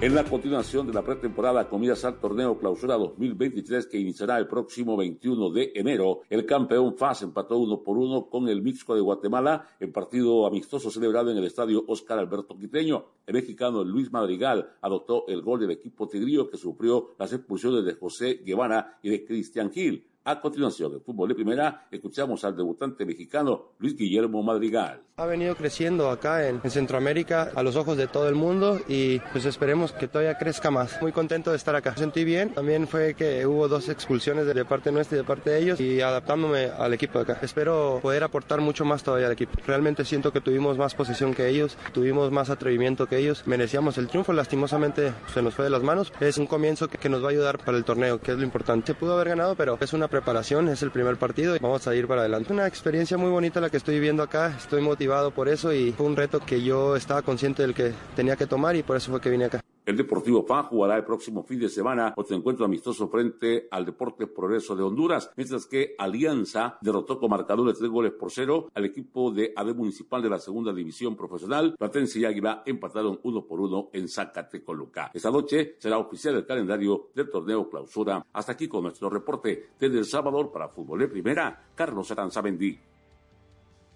[0.00, 4.96] En la continuación de la pretemporada comienza el torneo clausura 2023 que iniciará el próximo
[4.96, 6.20] 21 de enero.
[6.30, 10.92] El campeón FAS empató uno por uno con el Mixco de Guatemala en partido amistoso
[10.92, 13.06] celebrado en el estadio Oscar Alberto Quiteño.
[13.26, 17.94] El mexicano Luis Madrigal adoptó el gol del equipo tigrío que sufrió las expulsiones de
[17.94, 20.06] José Guevara y de Cristian Gil.
[20.22, 25.07] A continuación, el fútbol de primera, escuchamos al debutante mexicano Luis Guillermo Madrigal.
[25.18, 29.46] Ha venido creciendo acá en, Centroamérica a los ojos de todo el mundo y pues
[29.46, 31.02] esperemos que todavía crezca más.
[31.02, 31.90] Muy contento de estar acá.
[31.90, 32.50] Me sentí bien.
[32.50, 36.00] También fue que hubo dos expulsiones de parte nuestra y de parte de ellos y
[36.00, 37.40] adaptándome al equipo de acá.
[37.42, 39.58] Espero poder aportar mucho más todavía al equipo.
[39.66, 43.42] Realmente siento que tuvimos más posesión que ellos, tuvimos más atrevimiento que ellos.
[43.44, 44.32] Merecíamos el triunfo.
[44.32, 46.12] Lastimosamente se nos fue de las manos.
[46.20, 48.44] Es un comienzo que, que nos va a ayudar para el torneo, que es lo
[48.44, 48.86] importante.
[48.86, 51.94] Se pudo haber ganado, pero es una preparación, es el primer partido y vamos a
[51.96, 52.52] ir para adelante.
[52.52, 56.06] Una experiencia muy bonita la que estoy viviendo acá, estoy motivado por eso y fue
[56.06, 59.20] un reto que yo estaba consciente del que tenía que tomar y por eso fue
[59.20, 59.60] que vine acá.
[59.86, 64.28] El Deportivo FAN jugará el próximo fin de semana otro encuentro amistoso frente al Deportes
[64.28, 68.84] Progreso de Honduras, mientras que Alianza derrotó con marcadores de tres goles por cero al
[68.84, 71.74] equipo de AD Municipal de la Segunda División Profesional.
[71.78, 75.10] Platense y Águila empataron uno por uno en Zacatecoluca.
[75.14, 78.26] Esta noche será oficial el calendario del torneo clausura.
[78.30, 82.78] Hasta aquí con nuestro reporte desde El Salvador para Fútbol de Primera, Carlos Aranzabendí.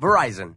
[0.00, 0.56] Verizon.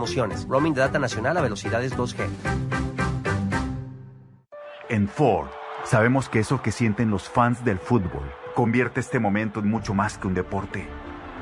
[0.47, 2.27] Roaming de data nacional a velocidades 2G.
[4.89, 5.47] En Ford,
[5.83, 8.23] sabemos que eso que sienten los fans del fútbol
[8.55, 10.87] convierte este momento en mucho más que un deporte.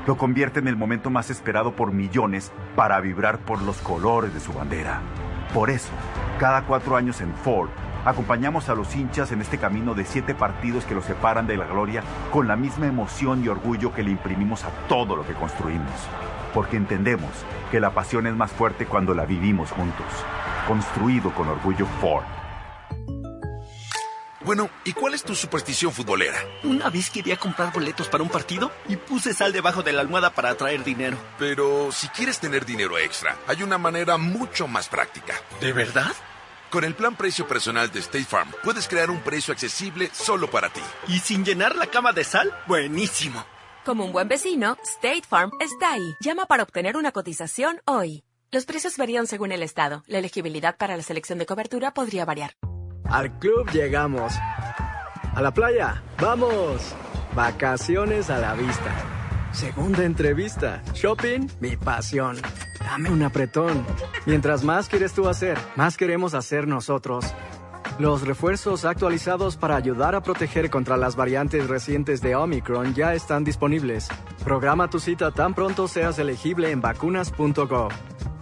[0.06, 4.40] Lo convierte en el momento más esperado por millones para vibrar por los colores de
[4.40, 5.00] su bandera.
[5.52, 5.90] Por eso,
[6.38, 7.70] cada cuatro años en Ford,
[8.04, 11.66] acompañamos a los hinchas en este camino de siete partidos que los separan de la
[11.66, 16.08] gloria con la misma emoción y orgullo que le imprimimos a todo lo que construimos.
[16.54, 17.30] Porque entendemos
[17.70, 20.06] que la pasión es más fuerte cuando la vivimos juntos.
[20.66, 22.24] Construido con orgullo Ford.
[24.42, 26.38] Bueno, ¿y cuál es tu superstición futbolera?
[26.64, 30.30] Una vez quería comprar boletos para un partido y puse sal debajo de la almohada
[30.30, 31.18] para atraer dinero.
[31.38, 35.34] Pero si quieres tener dinero extra, hay una manera mucho más práctica.
[35.60, 36.12] ¿De verdad?
[36.70, 40.70] Con el plan precio personal de State Farm, puedes crear un precio accesible solo para
[40.70, 40.80] ti.
[41.08, 42.50] ¿Y sin llenar la cama de sal?
[42.66, 43.44] Buenísimo.
[43.84, 46.14] Como un buen vecino, State Farm está ahí.
[46.20, 48.22] Llama para obtener una cotización hoy.
[48.50, 50.02] Los precios varían según el estado.
[50.06, 52.52] La elegibilidad para la selección de cobertura podría variar.
[53.04, 54.34] Al club llegamos.
[55.34, 56.94] A la playa, vamos.
[57.34, 58.92] Vacaciones a la vista.
[59.52, 60.82] Segunda entrevista.
[60.92, 62.36] Shopping, mi pasión.
[62.80, 63.86] Dame un apretón.
[64.26, 67.24] Mientras más quieres tú hacer, más queremos hacer nosotros.
[67.98, 73.44] Los refuerzos actualizados para ayudar a proteger contra las variantes recientes de Omicron ya están
[73.44, 74.08] disponibles.
[74.44, 77.90] Programa tu cita tan pronto seas elegible en vacunas.gov.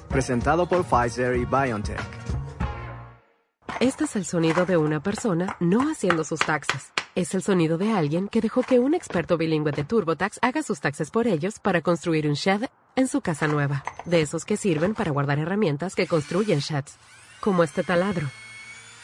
[0.09, 2.01] Presentado por Pfizer y BioNTech.
[3.81, 6.93] Este es el sonido de una persona no haciendo sus taxes.
[7.15, 10.81] Es el sonido de alguien que dejó que un experto bilingüe de TurboTax haga sus
[10.81, 12.65] taxes por ellos para construir un shed
[12.97, 13.85] en su casa nueva.
[14.05, 16.97] De esos que sirven para guardar herramientas que construyen sheds,
[17.41, 18.29] como este taladro.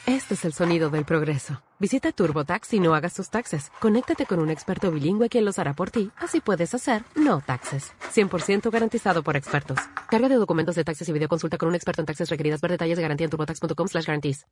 [0.06, 1.62] Este es el sonido del progreso.
[1.78, 3.72] Visita TurboTax y no hagas tus taxes.
[3.80, 6.10] Conéctate con un experto bilingüe quien los hará por ti.
[6.16, 7.94] Así puedes hacer no taxes.
[8.14, 9.78] 100% garantizado por expertos.
[10.10, 12.60] Carga de documentos de taxes y videoconsulta con un experto en taxes requeridas.
[12.60, 14.46] Ver detalles de garantía en turbotax.com slash guarantees.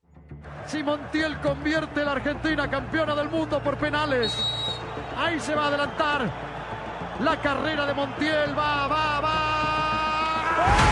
[0.66, 4.34] Si Montiel convierte a la Argentina campeona del mundo por penales.
[5.18, 6.32] Ahí se va a adelantar.
[7.20, 10.91] La carrera de Montiel va, va, va.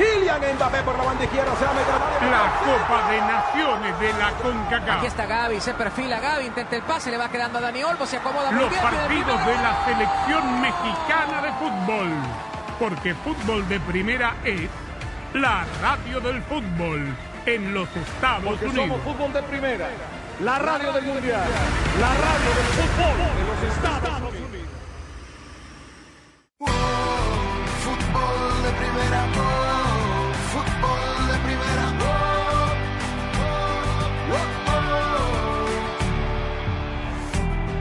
[0.00, 4.00] Kylian Mbappé por la banda izquierda, se va a meter al La Copa de Naciones
[4.00, 4.96] de la CONCACAF.
[4.96, 8.06] Aquí está Gaby, se perfila Gaby, intenta el pase, le va quedando a Dani Olmo,
[8.06, 8.82] se acomoda muy Los bien.
[8.82, 12.08] partidos de la selección mexicana de fútbol.
[12.78, 14.70] Porque fútbol de primera es
[15.34, 18.86] la radio del fútbol en los Estados Porque Unidos.
[18.88, 19.86] somos fútbol de primera.
[20.40, 21.44] La radio del mundial.
[22.00, 24.68] La radio del fútbol de los Estados Unidos.
[27.84, 29.26] Fútbol de primera,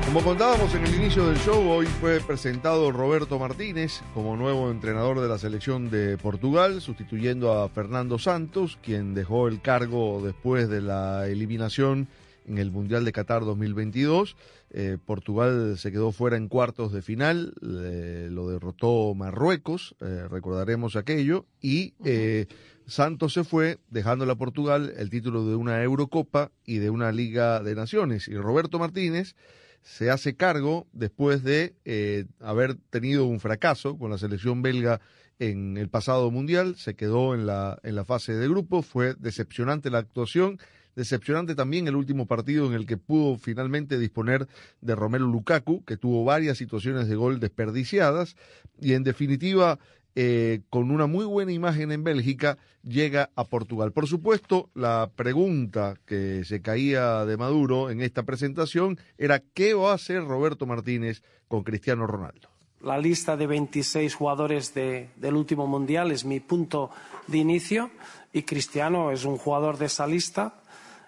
[0.09, 5.21] Como contábamos en el inicio del show, hoy fue presentado Roberto Martínez como nuevo entrenador
[5.21, 10.81] de la selección de Portugal, sustituyendo a Fernando Santos, quien dejó el cargo después de
[10.81, 12.07] la eliminación
[12.47, 14.35] en el Mundial de Qatar 2022.
[14.71, 21.45] Eh, Portugal se quedó fuera en cuartos de final, lo derrotó Marruecos, eh, recordaremos aquello,
[21.61, 22.47] y eh,
[22.87, 27.61] Santos se fue, dejándole a Portugal el título de una Eurocopa y de una Liga
[27.61, 28.27] de Naciones.
[28.27, 29.35] Y Roberto Martínez
[29.81, 35.01] se hace cargo después de eh, haber tenido un fracaso con la selección belga
[35.39, 39.89] en el pasado mundial, se quedó en la, en la fase de grupo, fue decepcionante
[39.89, 40.59] la actuación,
[40.95, 44.47] decepcionante también el último partido en el que pudo finalmente disponer
[44.81, 48.35] de Romelu Lukaku, que tuvo varias situaciones de gol desperdiciadas,
[48.81, 49.79] y en definitiva,
[50.21, 53.93] eh, con una muy buena imagen en Bélgica, llega a Portugal.
[53.93, 59.91] Por supuesto, la pregunta que se caía de Maduro en esta presentación era ¿qué va
[59.91, 62.49] a hacer Roberto Martínez con Cristiano Ronaldo?
[62.81, 66.89] La lista de 26 jugadores de- del último mundial es mi punto
[67.27, 67.89] de inicio
[68.33, 70.55] y Cristiano es un jugador de esa lista.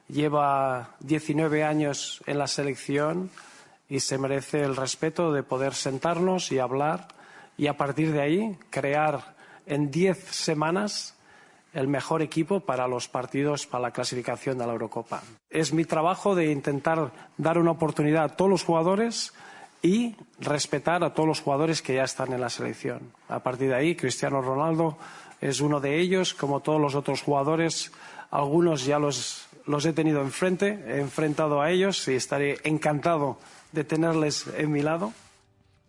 [0.07, 3.29] Lleva 19 años en la selección
[3.89, 7.07] y se merece el respeto de poder sentarnos y hablar
[7.57, 9.35] y a partir de ahí crear
[9.65, 11.15] en 10 semanas
[11.73, 15.21] el mejor equipo para los partidos para la clasificación de la Eurocopa.
[15.49, 19.33] Es mi trabajo de intentar dar una oportunidad a todos los jugadores
[19.81, 23.13] y respetar a todos los jugadores que ya están en la selección.
[23.29, 24.97] A partir de ahí, Cristiano Ronaldo
[25.39, 27.91] es uno de ellos, como todos los otros jugadores.
[28.29, 33.37] Algunos ya los, los he tenido enfrente, he enfrentado a ellos y estaré encantado
[33.71, 35.13] de tenerles en mi lado.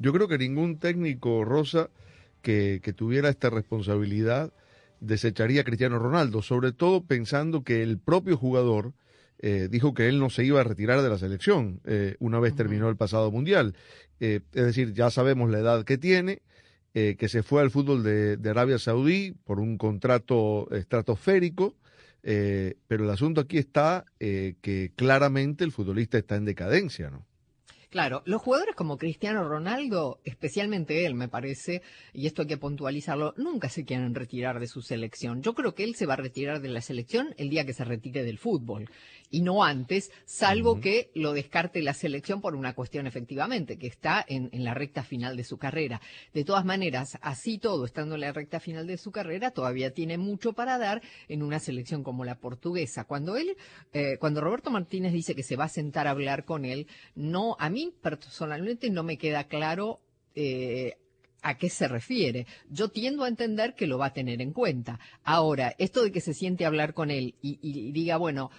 [0.03, 1.89] Yo creo que ningún técnico rosa
[2.43, 4.53] que, que tuviera esta responsabilidad
[4.99, 8.95] desecharía a Cristiano Ronaldo, sobre todo pensando que el propio jugador
[9.39, 12.57] eh, dijo que él no se iba a retirar de la selección eh, una vez
[12.57, 13.77] terminó el pasado mundial.
[14.19, 16.43] Eh, es decir, ya sabemos la edad que tiene,
[16.93, 21.75] que se fue al fútbol de, de, Arabia Saudí por un contrato estratosférico,
[22.21, 27.25] pero el asunto aquí está que claramente el futbolista está en decadencia, ¿no?
[27.93, 31.83] Claro, los jugadores como Cristiano Ronaldo, especialmente él, me parece,
[32.15, 35.43] y esto hay que puntualizarlo, nunca se quieren retirar de su selección.
[35.43, 37.85] Yo creo que él se va a retirar de la selección el día que se
[37.85, 38.89] retire del fútbol
[39.33, 44.25] y no antes, salvo que lo descarte la selección por una cuestión efectivamente, que está
[44.29, 46.03] en, la recta final de su carrera.
[46.35, 50.19] De todas maneras, así todo, estando en la recta final de su carrera, todavía tiene
[50.19, 53.05] mucho para dar en una selección como la portuguesa.
[53.05, 53.57] Cuando él,
[53.95, 57.57] eh, cuando Roberto Martínez dice que se va a sentar a hablar con él, no,
[57.59, 60.01] a mí personalmente no me queda claro
[60.35, 60.99] eh,
[61.43, 62.47] a qué se refiere.
[62.71, 65.01] Yo tiendo a entender que lo va a tener en cuenta.
[65.25, 68.51] Ahora, esto de que se siente a hablar con él y, y diga, bueno,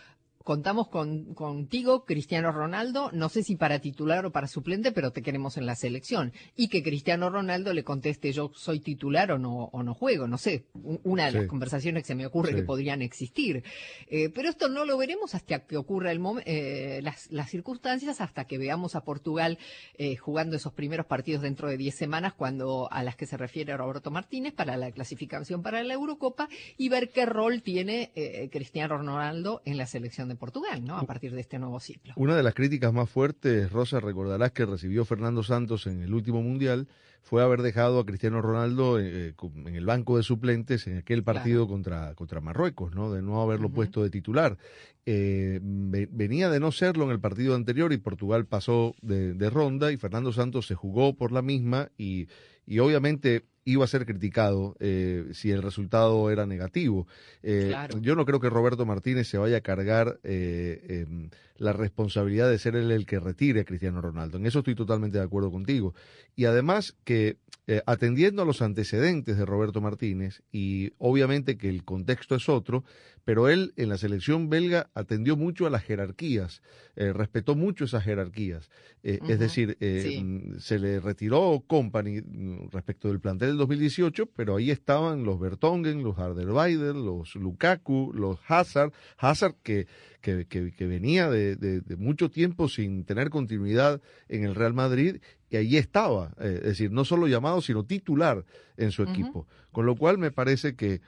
[0.44, 5.22] contamos con, contigo, Cristiano Ronaldo, no sé si para titular o para suplente, pero te
[5.22, 6.34] queremos en la selección.
[6.56, 10.38] Y que Cristiano Ronaldo le conteste yo soy titular o no, o no juego, no
[10.38, 13.64] sé, una de las conversaciones que se me ocurre que podrían existir.
[14.08, 18.46] Eh, pero esto no lo veremos hasta que ocurra el eh, las, las, circunstancias, hasta
[18.46, 19.58] que veamos a Portugal
[19.98, 23.76] eh, jugando esos primeros partidos dentro de 10 semanas, cuando a las que se refiere
[23.76, 28.98] Roberto Martínez para la clasificación para la Eurocopa, y ver qué rol tiene eh, Cristiano
[28.98, 30.98] Ronaldo en la selección de Portugal, ¿no?
[30.98, 32.14] A partir de este nuevo ciclo.
[32.16, 36.42] Una de las críticas más fuertes, Rosa, recordarás que recibió Fernando Santos en el último
[36.42, 36.88] mundial,
[37.24, 39.34] fue haber dejado a Cristiano Ronaldo eh,
[39.66, 43.14] en el banco de suplentes en aquel partido contra, contra Marruecos, ¿no?
[43.14, 44.58] De no haberlo puesto de titular.
[45.06, 49.92] Eh, venía de no serlo en el partido anterior y Portugal pasó de, de ronda
[49.92, 52.28] y Fernando Santos se jugó por la misma y,
[52.66, 57.08] y obviamente iba a ser criticado eh, si el resultado era negativo.
[57.42, 62.50] Eh, yo no creo que Roberto Martínez se vaya a cargar eh, em, la responsabilidad
[62.50, 64.38] de ser él el que retire a Cristiano Ronaldo.
[64.38, 65.94] En eso estoy totalmente de acuerdo contigo.
[66.36, 67.38] Y además que
[67.86, 72.84] atendiendo a los antecedentes de Roberto Martínez, y obviamente que el contexto es otro,
[73.24, 76.62] pero él en la selección belga atendió mucho a las jerarquías,
[76.98, 78.70] respetó mucho esas jerarquías.
[79.02, 84.72] Es decir, mm, se le retiró Company mm, respecto del plantel del 2018, pero ahí
[84.72, 89.88] estaban los Bertongen, los Harderweider, los Lukaku, los Hazard, Hazard que,
[90.22, 95.18] que, que, venía de, de, mucho tiempo sin tener continuidad en el Real Madrid
[95.50, 98.44] y ahí estaba, es decir, no solo llamado, sino titular
[98.76, 99.48] en su equipo.
[99.72, 101.02] Con lo cual me parece que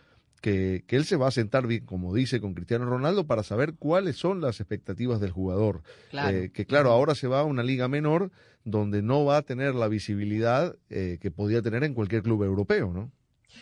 [0.46, 4.18] que, él se va a sentar bien, como dice, con Cristiano Ronaldo para saber cuáles
[4.18, 5.82] son las expectativas del jugador.
[6.14, 8.32] Eh, que claro, ahora se va a una liga menor
[8.64, 12.92] donde no va a tener la visibilidad eh, que podía tener en cualquier club europeo,
[12.92, 13.12] ¿no?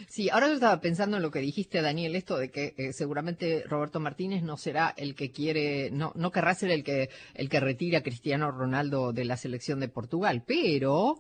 [0.07, 3.63] Sí, ahora yo estaba pensando en lo que dijiste, Daniel, esto de que eh, seguramente
[3.67, 7.59] Roberto Martínez no será el que quiere, no, no querrá ser el que, el que
[7.59, 11.19] retire a Cristiano Ronaldo de la selección de Portugal, pero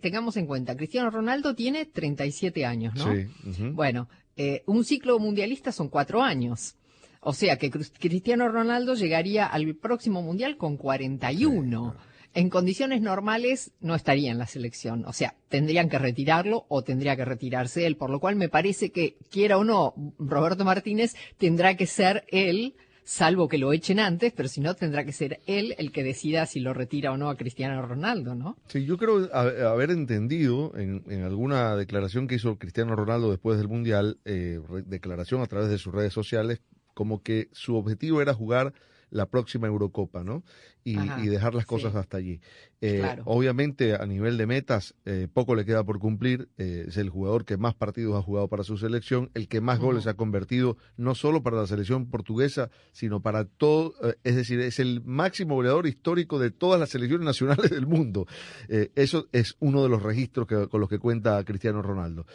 [0.00, 3.12] tengamos en cuenta, Cristiano Ronaldo tiene 37 años, ¿no?
[3.12, 3.26] Sí.
[3.72, 6.76] Bueno, eh, un ciclo mundialista son cuatro años.
[7.20, 11.96] O sea que Cristiano Ronaldo llegaría al próximo mundial con 41.
[12.34, 15.04] En condiciones normales no estaría en la selección.
[15.06, 17.96] O sea, tendrían que retirarlo o tendría que retirarse él.
[17.96, 22.76] Por lo cual me parece que, quiera o no, Roberto Martínez tendrá que ser él
[23.06, 26.44] salvo que lo echen antes, pero si no tendrá que ser él el que decida
[26.44, 28.56] si lo retira o no a Cristiano Ronaldo, ¿no?
[28.66, 34.18] Sí, yo creo haber entendido en, alguna declaración que hizo Cristiano Ronaldo después del Mundial,
[34.24, 36.60] eh, declaración a través de sus redes sociales,
[36.94, 38.74] como que su objetivo era jugar
[39.10, 40.42] la próxima Eurocopa, ¿no?
[40.86, 42.40] Y, dejar las cosas hasta allí.
[42.80, 46.48] Eh, obviamente, a nivel de metas, eh, poco le queda por cumplir.
[46.58, 49.80] Eh, es el jugador que más partidos ha jugado para su selección, el que más
[49.80, 53.94] goles ha convertido, no solo para la selección portuguesa, sino para todo.
[54.22, 58.26] es decir, es el máximo goleador histórico de todas las selecciones nacionales del mundo.
[58.68, 62.26] eso es uno de los registros con los que cuenta Cristiano Ronaldo.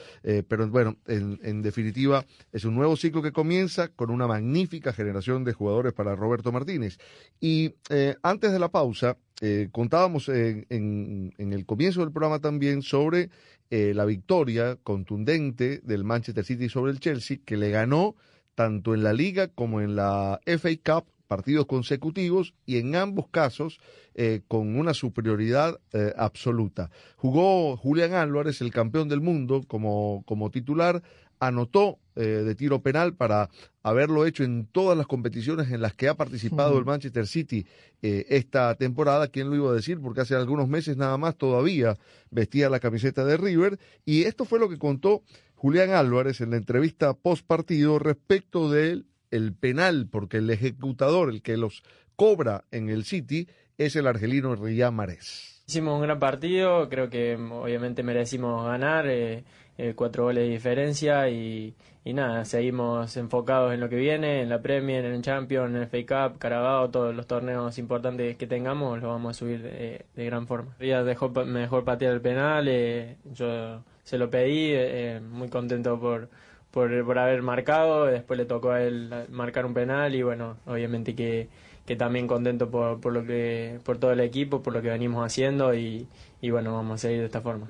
[0.47, 5.43] pero bueno, en, en, definitiva, es un nuevo ciclo que comienza con una magnífica generación
[5.43, 6.97] de jugadores para Roberto Martínez.
[7.39, 7.76] Y
[8.24, 13.30] antes de la pausa, eh, contábamos en, el comienzo del programa también sobre
[13.70, 18.16] eh, la victoria contundente del Manchester City sobre el Chelsea, que le ganó
[18.56, 23.80] tanto en la liga como en la FA Cup partidos consecutivos y en ambos casos
[24.16, 25.80] eh, con una superioridad
[26.18, 26.89] absoluta.
[27.16, 31.02] Jugó Julián Álvarez, el campeón del mundo, como titular,
[31.42, 33.50] anotó eh, de tiro penal para
[33.84, 37.66] haberlo hecho en todas las competiciones en las que ha participado el Manchester City
[38.02, 39.28] eh, esta temporada.
[39.28, 40.00] ¿Quién lo iba a decir?
[40.00, 41.98] Porque hace algunos meses nada más todavía
[42.30, 43.80] vestía la camiseta de River.
[44.06, 45.24] Y esto fue lo que contó
[45.56, 51.42] Julián Álvarez en la entrevista post partido respecto del el penal, porque el ejecutador, el
[51.42, 51.84] que los
[52.16, 55.64] cobra en el City, es el argelino Riyad Mahrez.
[55.66, 59.08] Hicimos un gran partido, creo que obviamente merecimos ganar.
[59.08, 59.46] Eh,
[59.78, 61.74] eh, cuatro goles de diferencia y,
[62.05, 65.88] nada, seguimos enfocados en lo que viene, en la Premier, en el Champions, en el
[65.88, 70.47] FA Cup, Carabao, todos los torneos importantes que tengamos los vamos a subir de, gran
[70.47, 70.76] forma.
[70.80, 75.99] Rías dejó, me dejó patear el penal, eh, yo se lo pedí, eh, muy contento
[75.99, 76.30] por,
[76.72, 81.49] por, haber marcado, después le tocó a él marcar un penal y bueno, obviamente que,
[81.86, 85.26] que también contento por, por, lo que, por todo el equipo, por lo que venimos
[85.26, 86.07] haciendo y,
[86.41, 87.67] y bueno, vamos a seguir de esta forma.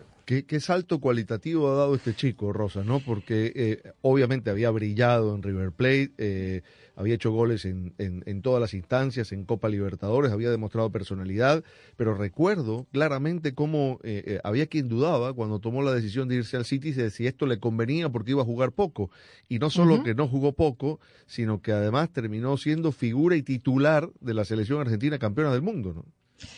[0.47, 2.85] ¿Qué, salto cualitativo ha dado este chico, Rosa?
[2.85, 3.01] ¿no?
[3.01, 6.61] Porque eh, obviamente había brillado en River Plate, eh,
[6.95, 11.65] había hecho goles en, en, todas las instancias, en Copa Libertadores, había demostrado personalidad,
[11.97, 16.63] pero recuerdo claramente cómo eh, había quien dudaba cuando tomó la decisión de irse al
[16.63, 19.11] City de si esto le convenía porque iba a jugar poco.
[19.49, 24.09] Y no solo que no jugó poco, sino que además terminó siendo figura y titular
[24.21, 25.93] de la selección argentina campeona del mundo.
[25.93, 26.05] ¿no?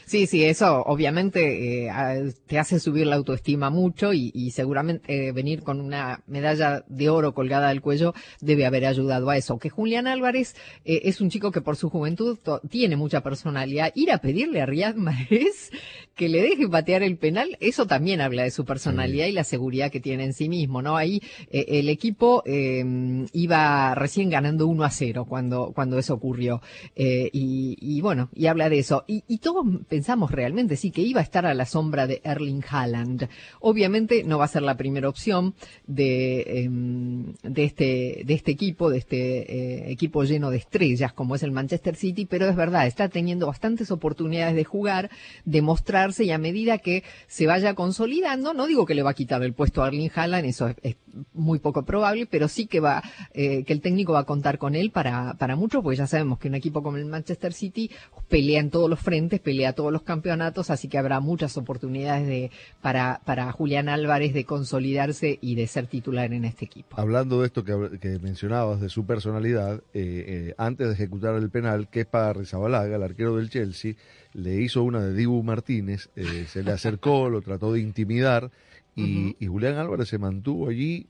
[0.05, 5.63] Sí, sí, eso obviamente eh, te hace subir la autoestima mucho y, seguramente eh, venir
[5.63, 9.57] con una medalla de oro colgada del cuello debe haber ayudado a eso.
[9.57, 10.55] Que Julián Álvarez
[10.85, 12.37] eh, es un chico que por su juventud
[12.69, 13.91] tiene mucha personalidad.
[13.95, 15.71] Ir a pedirle a Riyad Mahrez
[16.15, 19.89] que le deje patear el penal, eso también habla de su personalidad y la seguridad
[19.89, 20.95] que tiene en sí mismo, ¿no?
[20.95, 26.61] Ahí el equipo iba recién ganando 1 a 0 cuando, cuando eso ocurrió.
[26.95, 29.05] Y, bueno, y habla de eso.
[29.07, 32.63] Y, y todos pensamos realmente, sí, que iba a estar a la sombra de Erling
[32.69, 33.27] Haaland.
[33.59, 35.53] Obviamente no va a ser la primera opción
[35.87, 41.35] de, em, de, este, de este equipo, de este eh, equipo lleno de estrellas como
[41.35, 45.09] es el Manchester City, pero es verdad, está teniendo bastantes oportunidades de jugar,
[45.45, 49.15] de mostrarse y a medida que se vaya consolidando, no digo que le va a
[49.15, 50.95] quitar el puesto a Erling Haaland, eso es,
[51.33, 53.03] muy poco probable, pero sí que va,
[53.33, 56.39] eh, que el técnico va a contar con él para, para mucho, porque ya sabemos
[56.39, 57.91] que un equipo como el Manchester City
[58.29, 62.27] pelea en todos los frentes, pelea a todos los campeonatos, así que habrá muchas oportunidades
[62.27, 62.51] de,
[62.81, 66.99] para, para Julián Álvarez de consolidarse y de ser titular en este equipo.
[66.99, 71.87] Hablando de esto que, mencionabas, de su personalidad, eh, eh, antes de ejecutar el penal,
[71.89, 73.95] Kepa Rizabalaga, el arquero del Chelsea,
[74.33, 78.51] le hizo una de Dibu Martínez, eh, se le acercó, lo trató de intimidar
[78.95, 81.07] y, y Julián Álvarez se mantuvo allí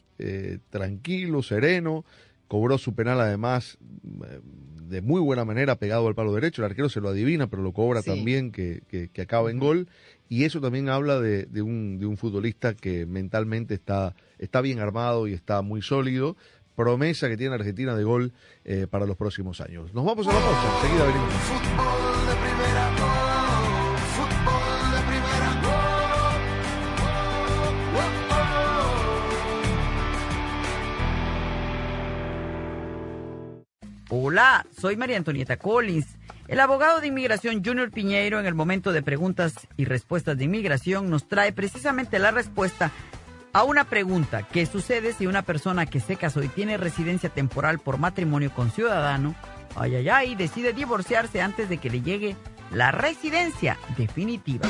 [0.70, 2.06] tranquilo, sereno,
[2.47, 3.78] cobró su penal además
[4.93, 7.73] de muy buena manera pegado al palo derecho, el arquero se lo adivina, pero lo
[7.73, 9.89] cobra también que, que, acaba en gol,
[10.29, 14.79] y eso también habla de, de, un, de un futbolista que mentalmente está, está bien
[14.79, 16.37] armado y está muy sólido,
[16.75, 18.33] promesa que tiene Argentina de gol
[18.65, 19.93] eh, para los próximos años.
[19.93, 22.42] Nos vamos a la pausa, enseguida venimos.
[34.16, 36.05] Hola, soy María Antonieta Collins.
[36.47, 41.09] El abogado de inmigración Junior Piñeiro en el momento de preguntas y respuestas de inmigración
[41.09, 42.91] nos trae precisamente la respuesta
[43.53, 44.47] a una pregunta.
[44.47, 48.70] ¿Qué sucede si una persona que se casó y tiene residencia temporal por matrimonio con
[48.70, 49.34] ciudadano,
[49.76, 52.36] ay, ay, ay, decide divorciarse antes de que le llegue
[52.72, 54.70] la residencia definitiva?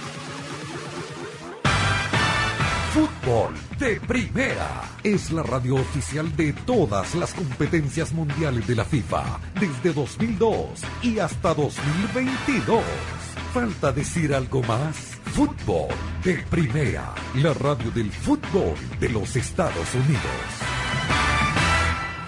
[2.93, 9.39] Fútbol de Primera es la radio oficial de todas las competencias mundiales de la FIFA
[9.57, 12.83] desde 2002 y hasta 2022.
[13.53, 14.97] ¿Falta decir algo más?
[15.27, 15.87] Fútbol
[16.25, 20.41] de Primera, la radio del fútbol de los Estados Unidos.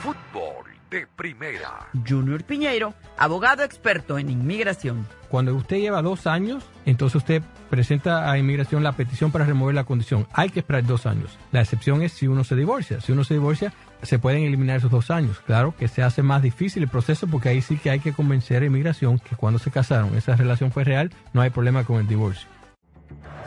[0.01, 1.89] Fútbol de primera.
[2.07, 5.05] Junior Piñeiro, abogado experto en inmigración.
[5.33, 9.83] Cuando usted lleva dos años, entonces usted presenta a inmigración la petición para remover la
[9.83, 10.27] condición.
[10.31, 11.39] Hay que esperar dos años.
[11.51, 13.01] La excepción es si uno se divorcia.
[13.01, 13.73] Si uno se divorcia,
[14.03, 15.39] se pueden eliminar esos dos años.
[15.39, 18.61] Claro que se hace más difícil el proceso porque ahí sí que hay que convencer
[18.61, 22.07] a inmigración que cuando se casaron esa relación fue real, no hay problema con el
[22.07, 22.47] divorcio.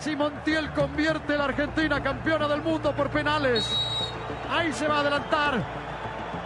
[0.01, 3.64] Si Montiel convierte a la Argentina campeona del mundo por penales,
[4.51, 5.64] ahí se va a adelantar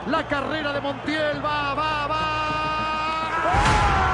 [0.07, 1.43] la carrera de Montiel.
[1.43, 3.80] Va, va, va.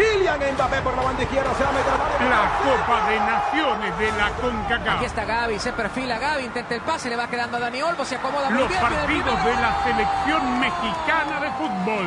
[0.00, 3.98] Kylian Mbappé por la banda izquierda, se va a meter al La Copa de Naciones
[3.98, 4.96] de la CONCACAF.
[4.96, 8.04] Aquí está Gaby, se perfila Gaby, intenta el pase, le va quedando a Dani Olmo,
[8.06, 8.80] se acomoda muy Los bien.
[8.80, 12.06] partidos de la selección mexicana de fútbol.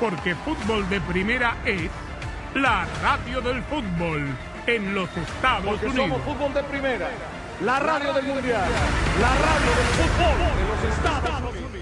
[0.00, 1.90] Porque fútbol de primera es
[2.54, 4.26] la radio del fútbol
[4.66, 6.08] en los Estados Porque Unidos.
[6.08, 7.08] somos fútbol de primera.
[7.60, 8.68] La radio del mundial.
[9.20, 11.81] La radio del fútbol de los Estados Unidos.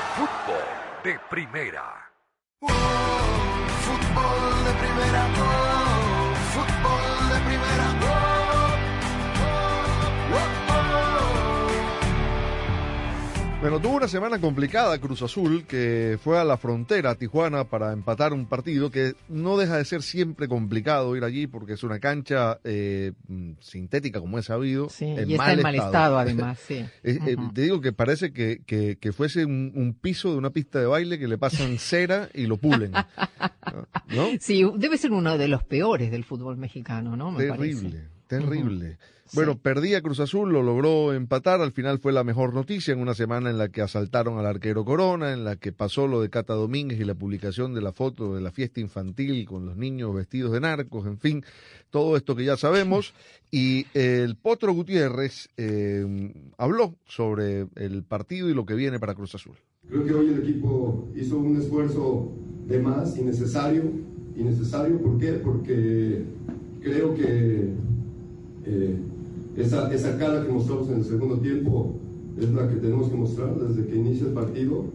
[1.03, 2.11] De primera.
[2.61, 5.70] Fútbol de primera,
[13.61, 17.93] Bueno, tuvo una semana complicada Cruz Azul, que fue a la frontera, a Tijuana, para
[17.93, 21.99] empatar un partido que no deja de ser siempre complicado ir allí porque es una
[21.99, 24.89] cancha eh, mm, sintética, como he sabido.
[24.89, 26.83] Sí, y está en mal estado, además, sí.
[27.03, 30.49] Eh, eh, te digo que parece que, que, que fuese un, un piso de una
[30.49, 32.93] pista de baile que le pasan cera y lo pulen.
[32.93, 34.27] ¿No?
[34.39, 37.29] Sí, debe ser uno de los peores del fútbol mexicano, ¿no?
[37.29, 38.09] Me terrible, parece.
[38.25, 38.97] terrible.
[39.33, 43.13] Bueno, perdía Cruz Azul, lo logró empatar, al final fue la mejor noticia en una
[43.13, 46.53] semana en la que asaltaron al arquero Corona, en la que pasó lo de Cata
[46.53, 50.51] Domínguez y la publicación de la foto de la fiesta infantil con los niños vestidos
[50.51, 51.45] de narcos, en fin,
[51.89, 53.13] todo esto que ya sabemos.
[53.53, 59.35] Y el Potro Gutiérrez eh, habló sobre el partido y lo que viene para Cruz
[59.35, 59.57] Azul.
[59.89, 62.31] Creo que hoy el equipo hizo un esfuerzo
[62.65, 63.91] de más, innecesario.
[64.37, 65.33] Innecesario, ¿por qué?
[65.33, 66.23] Porque
[66.81, 67.73] creo que
[68.63, 68.95] eh,
[69.57, 71.95] esa, esa cara que mostramos en el segundo tiempo
[72.37, 74.85] es la que tenemos que mostrar desde que inicia el partido.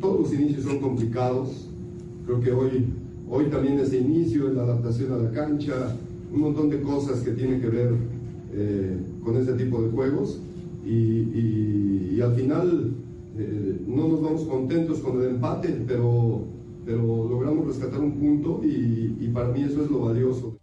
[0.00, 1.68] Todos los inicios son complicados.
[2.26, 2.86] Creo que hoy,
[3.28, 5.96] hoy también ese inicio, la adaptación a la cancha,
[6.32, 7.92] un montón de cosas que tienen que ver
[8.52, 10.40] eh, con ese tipo de juegos.
[10.86, 12.90] Y, y- y al final
[13.36, 16.44] eh, no nos vamos contentos con el empate, pero,
[16.86, 20.56] pero logramos rescatar un punto y, y para mí eso es lo valioso.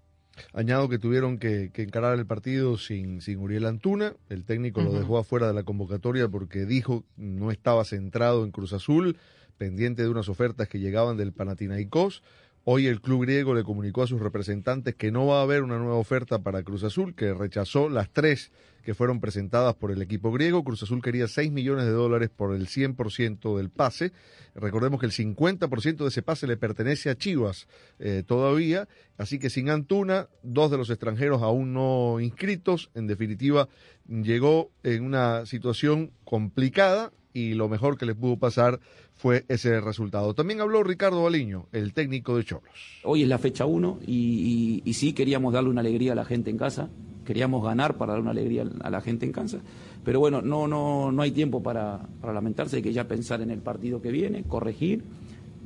[0.53, 4.13] Añado que tuvieron que, que encarar el partido sin, sin Uriel Antuna.
[4.29, 8.73] El técnico lo dejó afuera de la convocatoria porque dijo no estaba centrado en Cruz
[8.73, 9.17] Azul,
[9.57, 12.23] pendiente de unas ofertas que llegaban del Panathinaikos.
[12.69, 15.77] Hoy el club griego le comunicó a sus representantes que no va a haber una
[15.77, 18.51] nueva oferta para Cruz Azul, que rechazó las tres
[18.83, 20.65] que fueron presentadas por el equipo griego.
[20.65, 24.11] Cruz Azul quería 6 millones de dólares por el 100% del pase.
[24.53, 29.49] Recordemos que el 50% de ese pase le pertenece a Chivas eh, todavía, así que
[29.49, 32.91] sin Antuna, dos de los extranjeros aún no inscritos.
[32.95, 33.69] En definitiva,
[34.09, 38.79] llegó en una situación complicada y lo mejor que le pudo pasar
[39.13, 40.33] fue ese resultado.
[40.33, 42.99] También habló Ricardo Baliño, el técnico de Cholos.
[43.03, 46.57] Hoy es la fecha 1 y, sí queríamos darle una alegría a la gente en
[46.57, 46.89] casa,
[47.25, 49.59] queríamos ganar para dar una alegría a la gente en casa,
[50.03, 53.51] pero bueno, no, no, no hay tiempo para, para lamentarse, hay que ya pensar en
[53.51, 55.03] el partido que viene, corregir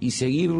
[0.01, 0.51] y seguir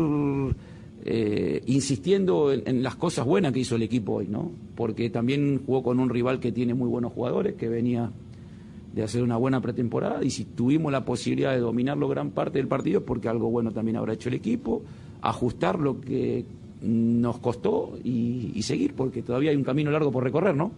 [1.04, 4.50] eh, insistiendo en, en las cosas buenas que hizo el equipo hoy, ¿no?
[4.76, 8.12] Porque también jugó con un rival que tiene muy buenos jugadores, que venía
[8.94, 12.68] de hacer una buena pretemporada y si tuvimos la posibilidad de dominarlo gran parte del
[12.68, 14.84] partido es porque algo bueno también habrá hecho el equipo,
[15.22, 16.46] ajustar lo que
[16.82, 20.72] nos costó y, y seguir, porque todavía hay un camino largo por recorrer, ¿no?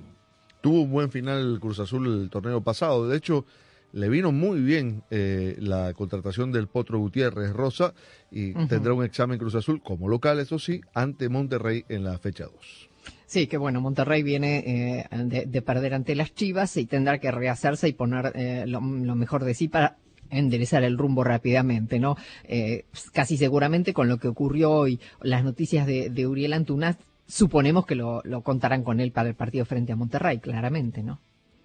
[0.62, 3.08] Tuvo un buen final Cruz Azul el torneo pasado.
[3.08, 3.46] De hecho,
[3.94, 7.94] le vino muy bien eh, la contratación del Potro Gutiérrez Rosa
[8.32, 12.46] y tendrá un examen Cruz Azul como local, eso sí, ante Monterrey en la fecha
[12.46, 12.90] 2.
[13.34, 17.32] Sí, que bueno, Monterrey viene eh, de, de perder ante las Chivas y tendrá que
[17.32, 19.98] rehacerse y poner eh, lo, lo mejor de sí para
[20.30, 22.16] enderezar el rumbo rápidamente, ¿no?
[22.44, 27.88] Eh, casi seguramente con lo que ocurrió hoy, las noticias de, de Uriel Antuna, suponemos
[27.88, 31.20] que lo contarán con él para el partido frente a Monterrey, claramente, ¿no?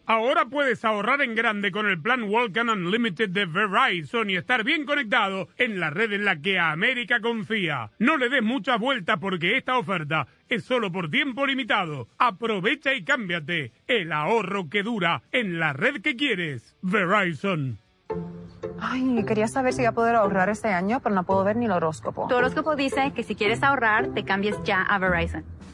[0.08, 4.86] Ahora puedes ahorrar en grande con el plan Walkman Unlimited de Verizon y estar bien
[4.86, 7.90] conectado en la red en la que América confía.
[7.98, 12.08] No le des muchas vueltas porque esta oferta es solo por tiempo limitado.
[12.16, 13.72] Aprovecha y cámbiate.
[13.86, 16.74] El ahorro que dura en la red que quieres.
[16.80, 17.78] Verizon.
[18.80, 21.66] Ay, quería saber si voy a poder ahorrar este año, pero no puedo ver ni
[21.66, 22.28] el horóscopo.
[22.28, 25.44] Tu horóscopo dice que si quieres ahorrar, te cambies ya a Verizon.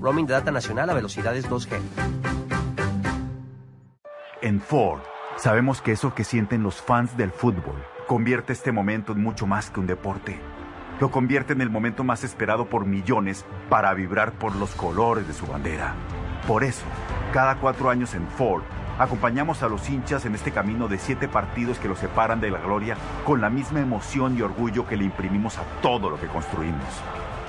[0.00, 1.80] Roaming de data nacional a velocidades 2G.
[4.42, 5.00] En Ford,
[5.36, 9.70] sabemos que eso que sienten los fans del fútbol convierte este momento en mucho más
[9.70, 10.40] que un deporte.
[10.98, 15.32] Lo convierte en el momento más esperado por millones para vibrar por los colores de
[15.32, 15.94] su bandera.
[16.46, 16.84] Por eso,
[17.32, 18.62] cada cuatro años en Ford,
[18.98, 22.58] acompañamos a los hinchas en este camino de siete partidos que los separan de la
[22.58, 26.84] gloria con la misma emoción y orgullo que le imprimimos a todo lo que construimos.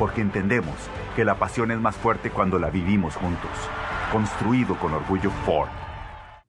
[0.02, 0.74] Porque entendemos
[1.16, 3.52] que la pasión es más fuerte cuando la vivimos juntos.
[4.12, 5.70] Construido con orgullo Ford.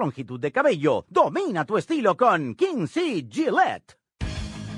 [0.00, 1.04] longitud de cabello.
[1.08, 3.26] Domina tu estilo con King C.
[3.30, 3.99] Gillette.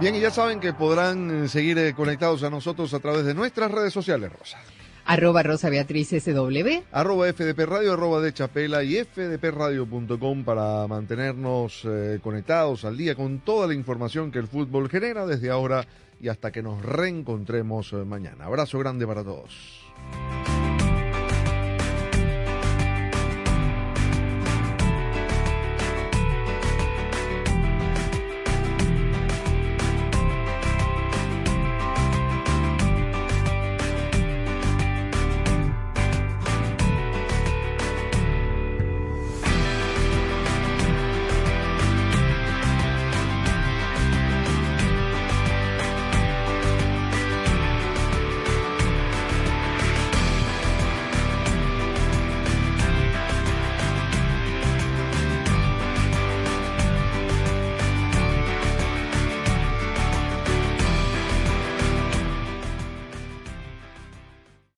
[0.00, 3.34] Bien, y ya saben que podrán eh, seguir eh, conectados a nosotros a través de
[3.34, 4.58] nuestras redes sociales, Rosa.
[5.04, 6.84] Arroba Rosa Beatriz SW.
[6.92, 13.40] Arroba FDP Radio, arroba de Chapela y fdpradio.com para mantenernos eh, conectados al día con
[13.40, 15.84] toda la información que el fútbol genera desde ahora
[16.20, 18.44] y hasta que nos reencontremos mañana.
[18.44, 19.82] Abrazo grande para todos.